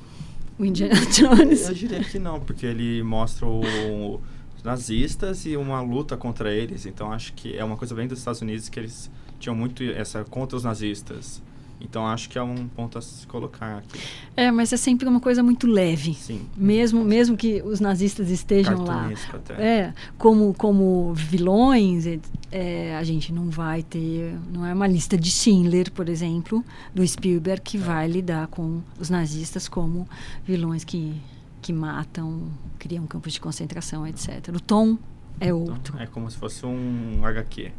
o 0.58 0.66
Indiana 0.66 0.96
Jones. 1.12 1.68
Eu 1.68 1.74
diria 1.74 2.04
que 2.04 2.18
não, 2.18 2.40
porque 2.40 2.66
ele 2.66 3.04
mostra 3.04 3.46
o 3.46 4.22
nazistas 4.64 5.46
e 5.46 5.58
uma 5.58 5.82
luta 5.82 6.16
contra 6.16 6.54
eles. 6.54 6.86
Então 6.86 7.12
acho 7.12 7.34
que 7.34 7.58
é 7.58 7.64
uma 7.64 7.78
coisa 7.78 7.96
bem 7.96 8.08
dos 8.08 8.20
Estados 8.20 8.42
Unidos 8.42 8.70
que 8.70 8.80
eles 8.80 9.10
tinham 9.40 9.56
muito 9.56 9.84
essa 9.84 10.24
contra 10.24 10.56
os 10.56 10.64
nazistas. 10.64 11.42
Então 11.82 12.06
acho 12.06 12.30
que 12.30 12.38
é 12.38 12.44
um 12.44 12.68
ponto 12.68 12.98
a 12.98 13.02
se 13.02 13.26
colocar 13.28 13.80
aqui. 13.80 14.00
É, 14.36 14.52
mas 14.52 14.72
é 14.72 14.78
sempre 14.78 15.08
uma 15.08 15.20
coisa 15.20 15.42
muito 15.42 15.68
leve. 15.68 16.14
Sim. 16.14 16.48
Mesmo, 16.56 17.04
mesmo 17.04 17.36
que 17.36 17.62
os 17.62 17.80
nazistas 17.80 18.30
estejam 18.30 18.84
lá. 18.84 19.12
Até. 19.34 19.54
É, 19.54 19.94
como, 20.18 20.54
como 20.54 21.14
vilões, 21.14 22.06
é, 22.52 22.96
a 22.96 23.04
gente 23.04 23.34
não 23.34 23.50
vai 23.50 23.84
ter. 23.84 24.36
Não 24.54 24.66
é 24.66 24.74
uma 24.74 24.88
lista 24.88 25.18
de 25.18 25.30
Schindler, 25.30 25.92
por 25.92 26.08
exemplo, 26.08 26.64
do 26.94 27.06
Spielberg, 27.06 27.62
que 27.62 27.78
é. 27.78 27.80
vai 27.80 28.08
lidar 28.08 28.48
com 28.48 28.82
os 29.00 29.10
nazistas 29.10 29.68
como 29.68 30.08
vilões 30.46 30.84
que 30.84 31.20
que 31.62 31.72
matam, 31.72 32.50
criam 32.80 33.06
campos 33.06 33.34
de 33.34 33.40
concentração, 33.40 34.06
etc. 34.08 34.50
O 34.54 34.60
tom 34.60 34.98
é 35.40 35.48
então, 35.48 35.60
outro. 35.60 36.00
É 36.00 36.08
como 36.08 36.30
se 36.30 36.38
fosse 36.38 36.66
um 36.66 37.24
HQ. 37.24 37.72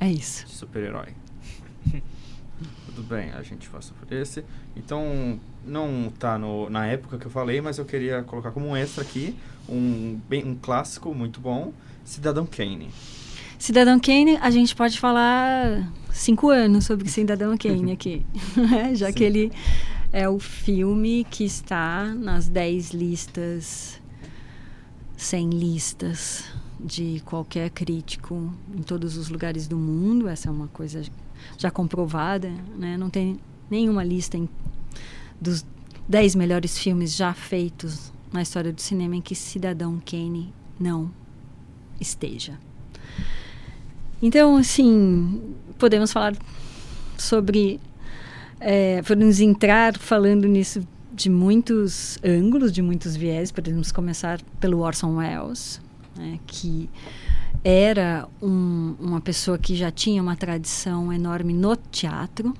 É 0.00 0.10
isso. 0.10 0.46
De 0.46 0.52
super-herói. 0.52 1.14
Tudo 2.86 3.02
bem, 3.02 3.30
a 3.32 3.42
gente 3.42 3.68
passa 3.68 3.92
por 3.94 4.12
esse. 4.12 4.44
Então, 4.76 5.38
não 5.64 6.12
tá 6.18 6.38
no, 6.38 6.68
na 6.68 6.86
época 6.86 7.18
que 7.18 7.26
eu 7.26 7.30
falei, 7.30 7.60
mas 7.60 7.78
eu 7.78 7.84
queria 7.84 8.22
colocar 8.22 8.50
como 8.50 8.66
um 8.66 8.76
extra 8.76 9.02
aqui 9.02 9.36
um, 9.68 10.18
bem, 10.28 10.44
um 10.44 10.54
clássico 10.54 11.14
muito 11.14 11.40
bom, 11.40 11.72
Cidadão 12.04 12.46
Kane. 12.46 12.90
Cidadão 13.58 13.98
Kane, 14.00 14.36
a 14.38 14.50
gente 14.50 14.74
pode 14.74 14.98
falar 14.98 15.92
cinco 16.12 16.48
anos 16.48 16.86
sobre 16.86 17.08
Cidadão 17.08 17.56
Kane 17.56 17.92
aqui, 17.92 18.24
né? 18.56 18.94
já 18.94 19.08
Sim. 19.08 19.12
que 19.12 19.24
ele 19.24 19.52
é 20.12 20.28
o 20.28 20.38
filme 20.38 21.26
que 21.30 21.44
está 21.44 22.04
nas 22.04 22.48
10 22.48 22.90
listas, 22.92 24.00
100 25.16 25.50
listas 25.50 26.44
de 26.80 27.20
qualquer 27.24 27.70
crítico 27.70 28.52
em 28.74 28.82
todos 28.82 29.16
os 29.16 29.28
lugares 29.28 29.66
do 29.66 29.76
mundo. 29.76 30.28
Essa 30.28 30.48
é 30.48 30.52
uma 30.52 30.68
coisa 30.68 31.02
já 31.56 31.70
comprovada. 31.70 32.50
Né? 32.76 32.96
Não 32.96 33.10
tem 33.10 33.38
nenhuma 33.70 34.04
lista 34.04 34.36
em, 34.36 34.48
dos 35.40 35.64
10 36.08 36.34
melhores 36.34 36.78
filmes 36.78 37.14
já 37.14 37.32
feitos 37.34 38.12
na 38.32 38.42
história 38.42 38.72
do 38.72 38.80
cinema 38.80 39.16
em 39.16 39.20
que 39.20 39.34
Cidadão 39.34 40.00
Kane 40.04 40.52
não 40.78 41.10
esteja. 42.00 42.58
Então, 44.20 44.56
assim, 44.56 45.54
podemos 45.78 46.12
falar 46.12 46.34
sobre 47.16 47.80
é, 48.60 49.02
podemos 49.02 49.40
entrar 49.40 49.96
falando 49.96 50.46
nisso 50.46 50.86
de 51.12 51.30
muitos 51.30 52.18
ângulos, 52.24 52.72
de 52.72 52.82
muitos 52.82 53.16
viés. 53.16 53.52
Podemos 53.52 53.92
começar 53.92 54.40
pelo 54.60 54.80
Orson 54.80 55.16
Welles, 55.16 55.80
né, 56.16 56.38
que 56.46 56.88
era 57.62 58.28
um, 58.42 58.94
uma 59.00 59.20
pessoa 59.20 59.58
que 59.58 59.74
já 59.74 59.90
tinha 59.90 60.22
uma 60.22 60.36
tradição 60.36 61.12
enorme 61.12 61.52
no 61.52 61.76
teatro. 61.76 62.54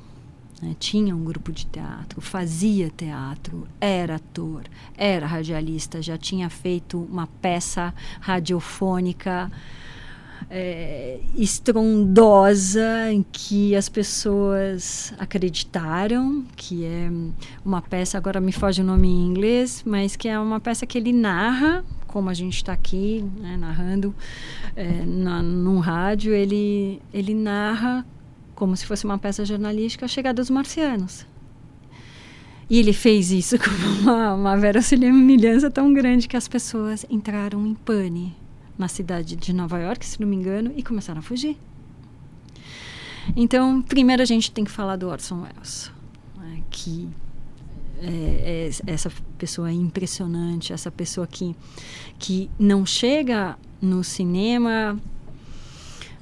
Né, 0.60 0.74
tinha 0.78 1.14
um 1.14 1.22
grupo 1.22 1.52
de 1.52 1.66
teatro, 1.66 2.20
fazia 2.20 2.90
teatro, 2.90 3.68
era 3.80 4.16
ator, 4.16 4.64
era 4.96 5.24
radialista, 5.24 6.02
já 6.02 6.18
tinha 6.18 6.50
feito 6.50 6.98
uma 6.98 7.28
peça 7.40 7.94
radiofônica 8.20 9.52
é, 10.50 11.20
estrondosa 11.34 13.12
em 13.12 13.24
que 13.30 13.76
as 13.76 13.88
pessoas 13.88 15.12
acreditaram 15.18 16.44
que 16.56 16.84
é 16.84 17.10
uma 17.64 17.82
peça 17.82 18.16
agora 18.16 18.40
me 18.40 18.52
foge 18.52 18.80
o 18.80 18.84
nome 18.84 19.08
em 19.08 19.26
inglês 19.26 19.82
mas 19.84 20.16
que 20.16 20.28
é 20.28 20.38
uma 20.38 20.60
peça 20.60 20.86
que 20.86 20.96
ele 20.96 21.12
narra 21.12 21.84
como 22.08 22.28
a 22.28 22.34
gente 22.34 22.56
está 22.56 22.72
aqui 22.72 23.24
né, 23.38 23.56
narrando 23.56 24.12
é, 24.74 25.04
na, 25.04 25.40
num 25.40 25.78
rádio 25.78 26.34
ele 26.34 27.00
ele 27.14 27.34
narra 27.34 28.04
como 28.56 28.76
se 28.76 28.84
fosse 28.84 29.04
uma 29.04 29.18
peça 29.18 29.44
jornalística 29.44 30.04
a 30.04 30.08
chegada 30.08 30.42
dos 30.42 30.50
marcianos 30.50 31.24
e 32.68 32.78
ele 32.78 32.92
fez 32.92 33.30
isso 33.30 33.56
com 33.62 33.70
uma, 34.02 34.34
uma 34.34 34.56
verossimilhança 34.56 35.70
tão 35.70 35.92
grande 35.92 36.28
que 36.28 36.36
as 36.36 36.48
pessoas 36.48 37.06
entraram 37.08 37.66
em 37.66 37.74
pane 37.74 38.36
na 38.76 38.86
cidade 38.86 39.34
de 39.34 39.52
Nova 39.52 39.78
York, 39.78 40.06
se 40.06 40.20
não 40.20 40.28
me 40.28 40.36
engano, 40.36 40.72
e 40.76 40.82
começaram 40.84 41.18
a 41.18 41.22
fugir. 41.22 41.56
Então, 43.34 43.82
primeiro 43.82 44.22
a 44.22 44.24
gente 44.24 44.52
tem 44.52 44.64
que 44.64 44.70
falar 44.70 44.96
do 44.96 45.08
Orson 45.08 45.42
Welles, 45.42 45.90
né, 46.38 46.62
que 46.70 47.08
é, 48.00 48.68
é, 48.68 48.92
essa 48.92 49.10
pessoa 49.36 49.70
é 49.70 49.72
impressionante, 49.72 50.72
essa 50.72 50.90
pessoa 50.90 51.26
que, 51.26 51.54
que 52.18 52.50
não 52.58 52.86
chega 52.86 53.56
no 53.80 54.02
cinema 54.04 54.98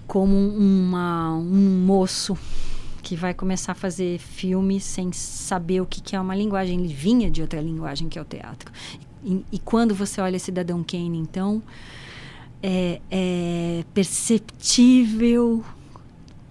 como 0.07 0.37
uma, 0.37 1.35
um 1.35 1.85
moço 1.85 2.37
que 3.03 3.15
vai 3.15 3.33
começar 3.33 3.73
a 3.73 3.75
fazer 3.75 4.19
filme 4.19 4.81
sem 4.81 5.13
saber 5.13 5.81
o 5.81 5.87
que, 5.87 6.01
que 6.01 6.17
é 6.17 6.21
uma 6.21 6.35
linguagem. 6.35 6.81
Ele 6.81 6.93
vinha 6.93 7.31
de 7.31 7.41
outra 7.41 7.61
linguagem 7.61 8.09
que 8.09 8.19
é 8.19 8.23
o 8.23 8.25
teatro. 8.25 8.73
E, 9.25 9.45
e 9.53 9.59
quando 9.59 9.95
você 9.95 10.21
olha 10.21 10.39
Cidadão 10.39 10.83
Kane, 10.83 11.19
então, 11.19 11.63
é, 12.63 13.01
é 13.11 13.85
perceptível 13.95 15.65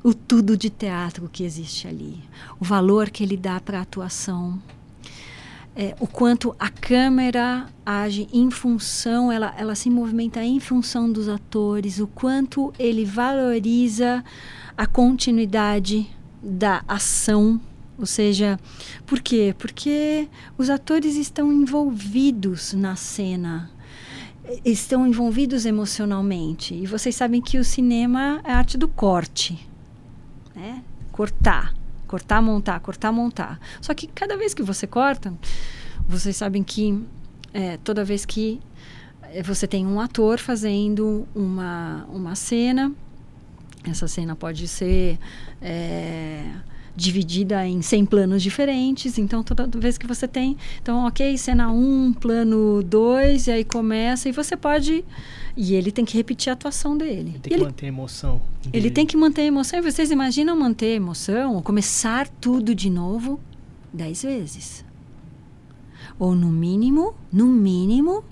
o 0.03 0.13
tudo 0.13 0.55
de 0.55 0.69
teatro 0.69 1.27
que 1.27 1.43
existe 1.43 1.87
ali, 1.87 2.19
o 2.59 2.63
valor 2.63 3.09
que 3.09 3.23
ele 3.23 3.35
dá 3.35 3.59
para 3.59 3.79
a 3.79 3.81
atuação, 3.81 4.61
é, 5.75 5.95
o 5.99 6.07
quanto 6.07 6.55
a 6.57 6.69
câmera 6.69 7.67
age 7.85 8.27
em 8.31 8.49
função, 8.49 9.31
ela, 9.31 9.53
ela 9.57 9.75
se 9.75 9.89
movimenta 9.89 10.43
em 10.43 10.59
função 10.59 11.11
dos 11.11 11.27
atores, 11.27 11.99
o 11.99 12.07
quanto 12.07 12.73
ele 12.79 13.05
valoriza 13.05 14.23
a 14.77 14.87
continuidade 14.87 16.09
da 16.41 16.83
ação. 16.87 17.59
Ou 17.97 18.05
seja, 18.05 18.59
por 19.05 19.19
quê? 19.21 19.55
Porque 19.57 20.27
os 20.57 20.69
atores 20.69 21.15
estão 21.15 21.51
envolvidos 21.51 22.73
na 22.73 22.95
cena, 22.95 23.71
estão 24.63 25.07
envolvidos 25.07 25.65
emocionalmente. 25.65 26.73
E 26.73 26.85
vocês 26.85 27.15
sabem 27.15 27.41
que 27.41 27.57
o 27.57 27.63
cinema 27.63 28.41
é 28.43 28.51
a 28.51 28.57
arte 28.57 28.77
do 28.77 28.87
corte 28.87 29.67
né? 30.55 30.81
Cortar, 31.11 31.73
cortar, 32.05 32.41
montar, 32.41 32.79
cortar, 32.79 33.11
montar. 33.11 33.59
Só 33.81 33.93
que 33.93 34.07
cada 34.07 34.37
vez 34.37 34.53
que 34.53 34.63
você 34.63 34.87
corta, 34.87 35.33
vocês 36.07 36.35
sabem 36.37 36.63
que 36.63 37.03
é, 37.53 37.77
toda 37.77 38.03
vez 38.03 38.25
que 38.25 38.59
é, 39.21 39.41
você 39.41 39.67
tem 39.67 39.85
um 39.85 39.99
ator 39.99 40.39
fazendo 40.39 41.27
uma, 41.33 42.05
uma 42.09 42.35
cena, 42.35 42.91
essa 43.83 44.07
cena 44.07 44.35
pode 44.35 44.67
ser 44.67 45.19
é, 45.61 46.51
dividida 46.95 47.65
em 47.67 47.81
100 47.81 48.05
planos 48.05 48.41
diferentes. 48.41 49.17
Então, 49.17 49.43
toda 49.43 49.67
vez 49.79 49.97
que 49.97 50.07
você 50.07 50.27
tem. 50.27 50.57
Então, 50.81 51.05
ok, 51.05 51.37
cena 51.37 51.71
1, 51.71 52.05
um, 52.05 52.13
plano 52.13 52.81
2, 52.83 53.47
e 53.47 53.51
aí 53.51 53.63
começa, 53.63 54.29
e 54.29 54.31
você 54.31 54.55
pode 54.55 55.03
e 55.57 55.73
ele 55.73 55.91
tem 55.91 56.03
que 56.03 56.17
repetir 56.17 56.49
a 56.49 56.53
atuação 56.53 56.97
dele. 56.97 57.29
Ele 57.29 57.39
tem 57.39 57.49
que 57.49 57.53
ele, 57.53 57.63
manter 57.63 57.85
a 57.85 57.87
emoção. 57.87 58.41
Dele. 58.61 58.77
Ele 58.77 58.91
tem 58.91 59.05
que 59.05 59.15
manter 59.15 59.41
a 59.41 59.45
emoção. 59.45 59.79
E 59.79 59.81
vocês 59.81 60.11
imaginam 60.11 60.55
manter 60.57 60.87
a 60.87 60.95
emoção 60.95 61.55
ou 61.55 61.61
começar 61.61 62.27
tudo 62.27 62.75
de 62.75 62.89
novo 62.89 63.39
dez 63.93 64.23
vezes? 64.23 64.83
Ou 66.19 66.35
no 66.35 66.49
mínimo, 66.49 67.15
no 67.31 67.47
mínimo, 67.47 68.23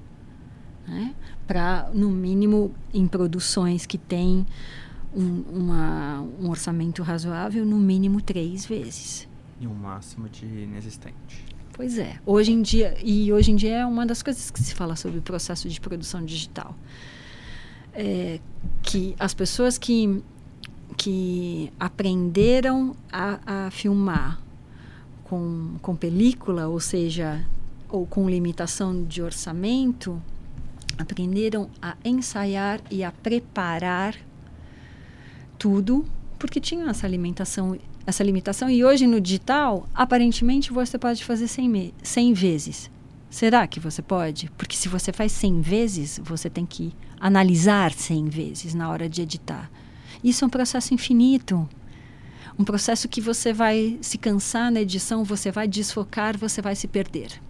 né, 0.87 1.13
para 1.47 1.89
no 1.93 2.09
mínimo 2.09 2.73
em 2.93 3.07
produções 3.07 3.85
que 3.85 3.97
têm 3.97 4.45
um, 5.15 5.43
uma, 5.51 6.21
um 6.39 6.49
orçamento 6.49 7.01
razoável, 7.03 7.65
no 7.65 7.77
mínimo 7.77 8.21
três 8.21 8.65
vezes. 8.65 9.27
E 9.59 9.67
um 9.67 9.73
máximo 9.73 10.27
de 10.29 10.45
inexistente. 10.45 11.45
Pois 11.73 11.97
é. 11.97 12.19
Hoje 12.25 12.51
em 12.51 12.61
dia, 12.61 12.95
e 13.03 13.31
hoje 13.33 13.51
em 13.51 13.55
dia 13.55 13.77
é 13.77 13.85
uma 13.85 14.05
das 14.05 14.21
coisas 14.21 14.51
que 14.51 14.61
se 14.61 14.75
fala 14.75 14.95
sobre 14.95 15.19
o 15.19 15.21
processo 15.21 15.67
de 15.67 15.79
produção 15.81 16.23
digital 16.23 16.75
é, 17.93 18.39
que 18.81 19.15
as 19.19 19.33
pessoas 19.33 19.77
que, 19.77 20.21
que 20.97 21.71
aprenderam 21.79 22.95
a, 23.11 23.65
a 23.67 23.71
filmar 23.71 24.39
com, 25.23 25.75
com 25.81 25.95
película, 25.95 26.67
ou 26.67 26.79
seja, 26.79 27.45
ou 27.89 28.05
com 28.05 28.29
limitação 28.29 29.03
de 29.03 29.21
orçamento, 29.21 30.21
aprenderam 30.97 31.69
a 31.81 31.95
ensaiar 32.03 32.81
e 32.89 33.03
a 33.03 33.11
preparar 33.11 34.15
tudo, 35.63 36.05
porque 36.37 36.59
tinham 36.59 36.89
essa 36.89 37.07
alimentação, 37.07 37.79
essa 38.05 38.21
limitação. 38.21 38.69
E 38.69 38.83
hoje 38.83 39.07
no 39.07 39.21
digital, 39.21 39.87
aparentemente 39.95 40.73
você 40.73 40.97
pode 40.97 41.23
fazer 41.23 41.47
100, 41.47 41.93
100 42.03 42.33
vezes. 42.33 42.91
Será 43.29 43.65
que 43.65 43.79
você 43.79 44.01
pode? 44.01 44.51
Porque 44.57 44.75
se 44.75 44.89
você 44.89 45.13
faz 45.13 45.31
100 45.31 45.61
vezes, 45.61 46.19
você 46.21 46.49
tem 46.49 46.65
que 46.65 46.93
analisar 47.17 47.93
100 47.93 48.25
vezes 48.25 48.73
na 48.73 48.89
hora 48.89 49.07
de 49.07 49.21
editar. 49.21 49.71
Isso 50.21 50.43
é 50.43 50.47
um 50.47 50.49
processo 50.49 50.93
infinito. 50.93 51.65
Um 52.59 52.65
processo 52.65 53.07
que 53.07 53.21
você 53.21 53.53
vai 53.53 53.97
se 54.01 54.17
cansar 54.17 54.69
na 54.69 54.81
edição, 54.81 55.23
você 55.23 55.49
vai 55.49 55.65
desfocar, 55.65 56.37
você 56.37 56.61
vai 56.61 56.75
se 56.75 56.89
perder. 56.89 57.41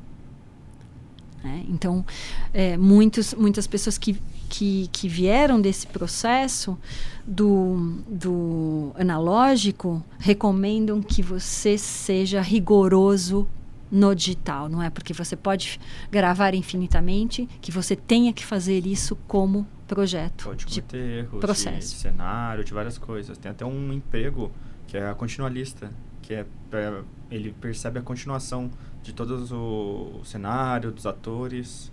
É, 1.44 1.64
então, 1.68 2.06
é, 2.54 2.78
muitos, 2.78 3.34
muitas 3.34 3.66
pessoas 3.66 3.98
que, 3.98 4.16
que, 4.50 4.90
que 4.92 5.08
vieram 5.08 5.60
desse 5.60 5.88
processo 5.88 6.78
do, 7.26 8.02
do 8.08 8.92
analógico 8.96 10.04
recomendam 10.20 11.02
que 11.02 11.22
você 11.22 11.78
seja 11.78 12.42
rigoroso 12.42 13.48
no 13.92 14.16
digital, 14.16 14.68
não 14.68 14.82
é? 14.82 14.90
Porque 14.90 15.14
você 15.14 15.36
pode 15.36 15.80
gravar 16.12 16.56
infinitamente, 16.56 17.48
que 17.62 17.72
você 17.72 17.96
tenha 17.96 18.34
que 18.34 18.44
fazer 18.44 18.88
isso 18.88 19.16
como 19.28 19.68
projeto. 19.88 20.46
Pode 20.46 20.66
cometer 20.66 20.98
de 20.98 21.20
erros 21.20 21.40
processo. 21.40 21.94
de 21.94 22.02
cenário, 22.02 22.64
de 22.64 22.74
várias 22.74 22.98
coisas. 22.98 23.38
Tem 23.38 23.52
até 23.52 23.64
um 23.64 23.94
emprego 23.94 24.52
que 24.88 24.98
é 24.98 25.08
a 25.08 25.14
continualista, 25.14 25.92
que 26.24 26.34
é 26.34 26.46
pra, 26.72 27.04
ele 27.30 27.54
percebe 27.62 28.00
a 28.00 28.02
continuação 28.02 28.72
de 29.04 29.14
todo 29.14 29.36
o, 29.54 30.22
o 30.22 30.26
cenário, 30.26 30.92
dos 30.92 31.06
atores. 31.06 31.92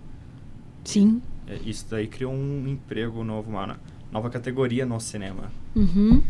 Sim. 0.83 1.21
É, 1.47 1.55
isso 1.65 1.85
daí 1.89 2.07
criou 2.07 2.33
um 2.33 2.67
emprego 2.67 3.23
novo, 3.23 3.49
uma 3.49 3.77
nova 4.11 4.29
categoria 4.29 4.85
no 4.85 4.99
cinema. 4.99 5.51
Uhum. 5.75 6.21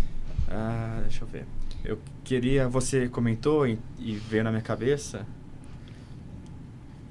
Ah, 0.48 1.00
deixa 1.04 1.24
eu 1.24 1.28
ver. 1.28 1.46
Eu 1.84 2.00
queria, 2.24 2.68
você 2.68 3.08
comentou 3.10 3.68
e, 3.68 3.80
e 4.00 4.14
veio 4.14 4.44
na 4.44 4.52
minha 4.52 4.62
cabeça 4.62 5.26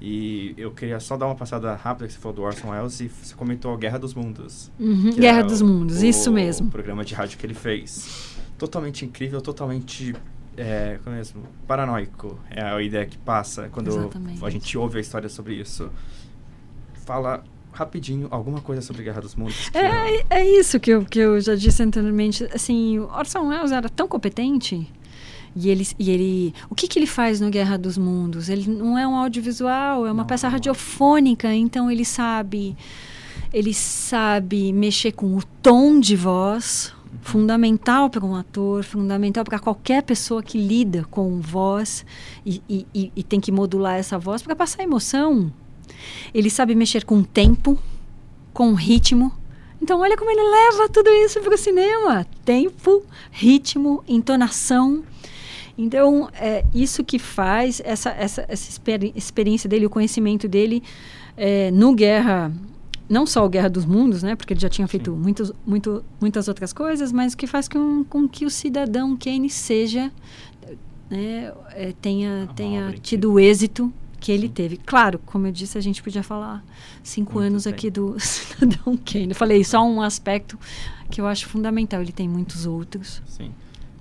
e 0.01 0.55
eu 0.57 0.71
queria 0.71 0.99
só 0.99 1.15
dar 1.15 1.27
uma 1.27 1.35
passada 1.35 1.75
rápida 1.75 2.07
que 2.07 2.13
você 2.13 2.19
falou 2.19 2.35
do 2.35 2.41
Orson 2.41 2.71
Welles 2.71 2.99
e 3.01 3.07
você 3.07 3.35
comentou 3.35 3.71
a 3.71 3.77
Guerra 3.77 3.99
dos 3.99 4.15
Mundos. 4.15 4.71
Uhum, 4.79 5.11
Guerra 5.11 5.43
dos 5.43 5.61
o, 5.61 5.65
Mundos, 5.65 6.01
isso 6.01 6.31
mesmo. 6.31 6.67
O 6.67 6.71
programa 6.71 7.05
de 7.05 7.13
rádio 7.13 7.37
que 7.37 7.45
ele 7.45 7.53
fez. 7.53 8.35
Totalmente 8.57 9.05
incrível, 9.05 9.39
totalmente 9.41 10.15
é, 10.57 10.99
como 11.03 11.15
é 11.15 11.19
mesmo, 11.19 11.43
paranoico. 11.67 12.39
É 12.49 12.63
a 12.63 12.81
ideia 12.81 13.05
que 13.05 13.17
passa 13.19 13.69
quando 13.69 13.89
Exatamente. 13.89 14.43
a 14.43 14.49
gente 14.49 14.75
ouve 14.75 14.97
a 14.97 15.01
história 15.01 15.29
sobre 15.29 15.53
isso. 15.53 15.91
Fala 17.05 17.43
rapidinho 17.71 18.27
alguma 18.31 18.61
coisa 18.61 18.81
sobre 18.81 19.03
Guerra 19.03 19.21
dos 19.21 19.35
Mundos. 19.35 19.69
É, 19.73 20.39
é 20.41 20.45
isso 20.45 20.79
que 20.79 20.91
eu, 20.91 21.05
que 21.05 21.19
eu 21.19 21.39
já 21.39 21.55
disse 21.55 21.81
anteriormente. 21.81 22.47
Assim, 22.53 22.99
o 22.99 23.05
Orson 23.05 23.47
Welles 23.47 23.71
era 23.71 23.89
tão 23.89 24.07
competente 24.07 24.87
e 25.55 25.69
ele, 25.69 25.87
e 25.99 26.09
ele, 26.09 26.53
o 26.69 26.75
que, 26.75 26.87
que 26.87 26.97
ele 26.97 27.07
faz 27.07 27.41
no 27.41 27.49
Guerra 27.49 27.77
dos 27.77 27.97
Mundos? 27.97 28.47
Ele 28.47 28.69
não 28.69 28.97
é 28.97 29.05
um 29.05 29.15
audiovisual, 29.15 30.05
é 30.05 30.11
uma 30.11 30.21
não, 30.21 30.25
peça 30.25 30.47
radiofônica, 30.47 31.53
então 31.53 31.91
ele 31.91 32.05
sabe, 32.05 32.75
ele 33.51 33.73
sabe 33.73 34.71
mexer 34.71 35.11
com 35.11 35.35
o 35.35 35.43
tom 35.61 35.99
de 35.99 36.15
voz, 36.15 36.93
uhum. 37.03 37.19
fundamental 37.21 38.09
para 38.09 38.25
um 38.25 38.33
ator, 38.33 38.83
fundamental 38.83 39.43
para 39.43 39.59
qualquer 39.59 40.03
pessoa 40.03 40.41
que 40.41 40.57
lida 40.57 41.05
com 41.11 41.41
voz 41.41 42.05
e, 42.45 42.61
e, 42.69 42.87
e, 42.95 43.11
e 43.13 43.23
tem 43.23 43.39
que 43.39 43.51
modular 43.51 43.97
essa 43.97 44.17
voz 44.17 44.41
para 44.41 44.55
passar 44.55 44.83
emoção. 44.83 45.51
Ele 46.33 46.49
sabe 46.49 46.75
mexer 46.75 47.05
com 47.05 47.23
tempo, 47.23 47.77
com 48.53 48.73
ritmo. 48.73 49.31
Então, 49.81 49.99
olha 49.99 50.15
como 50.15 50.29
ele 50.29 50.43
leva 50.43 50.89
tudo 50.89 51.09
isso 51.09 51.39
para 51.41 51.55
o 51.55 51.57
cinema: 51.57 52.25
tempo, 52.45 53.03
ritmo, 53.31 54.03
entonação. 54.07 55.03
Então, 55.77 56.29
é 56.33 56.63
isso 56.73 57.03
que 57.03 57.17
faz 57.17 57.81
essa, 57.83 58.11
essa, 58.11 58.45
essa 58.47 58.69
experi 58.69 59.11
experiência 59.15 59.69
dele, 59.69 59.85
o 59.85 59.89
conhecimento 59.89 60.47
dele 60.47 60.83
é, 61.35 61.71
no 61.71 61.95
Guerra, 61.95 62.51
não 63.09 63.25
só 63.25 63.45
o 63.45 63.49
Guerra 63.49 63.69
dos 63.69 63.85
Mundos, 63.85 64.21
né, 64.21 64.35
porque 64.35 64.53
ele 64.53 64.59
já 64.59 64.69
tinha 64.69 64.87
feito 64.87 65.11
muitos, 65.11 65.51
muito, 65.65 66.03
muitas 66.19 66.47
outras 66.47 66.71
coisas, 66.71 67.11
mas 67.11 67.33
o 67.33 67.37
que 67.37 67.47
faz 67.47 67.67
com, 67.67 68.03
com 68.03 68.27
que 68.27 68.45
o 68.45 68.49
cidadão 68.49 69.17
Kane 69.17 69.49
seja, 69.49 70.11
né, 71.09 71.51
é, 71.71 71.93
tenha, 72.01 72.47
tenha 72.55 72.93
tido 73.01 73.39
êxito 73.39 73.91
que 74.21 74.31
ele 74.31 74.47
Sim. 74.47 74.53
teve. 74.53 74.77
Claro, 74.77 75.19
como 75.25 75.47
eu 75.47 75.51
disse, 75.51 75.77
a 75.77 75.81
gente 75.81 76.01
podia 76.01 76.23
falar 76.23 76.63
cinco 77.03 77.33
Muito 77.33 77.47
anos 77.47 77.63
bem. 77.65 77.73
aqui 77.73 77.89
do 77.89 78.15
cidadão 78.21 78.95
Kane. 78.95 79.29
Eu 79.29 79.35
falei 79.35 79.63
só 79.63 79.83
um 79.83 80.01
aspecto 80.01 80.57
que 81.09 81.19
eu 81.19 81.27
acho 81.27 81.49
fundamental. 81.49 82.01
Ele 82.01 82.11
tem 82.13 82.29
muitos 82.29 82.65
outros. 82.65 83.21
Sim. 83.25 83.51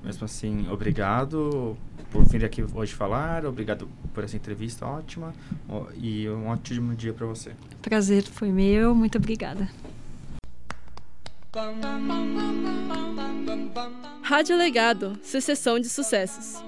Mesmo 0.05 0.25
assim, 0.25 0.69
obrigado 0.71 1.77
por 2.11 2.25
vir 2.25 2.45
aqui 2.45 2.65
hoje 2.75 2.93
falar, 2.93 3.47
obrigado 3.47 3.89
por 4.13 4.25
essa 4.25 4.37
entrevista 4.37 4.85
ótima 4.85 5.33
e 5.97 6.29
um 6.29 6.49
ótimo 6.49 6.95
dia 6.95 7.13
para 7.13 7.27
você. 7.27 7.53
Prazer 7.81 8.25
foi 8.25 8.51
meu, 8.51 8.95
muito 8.95 9.17
obrigada. 9.19 9.69
Rádio 14.23 14.57
Legado, 14.57 15.19
sucessão 15.23 15.79
de 15.79 15.89
sucessos. 15.89 16.63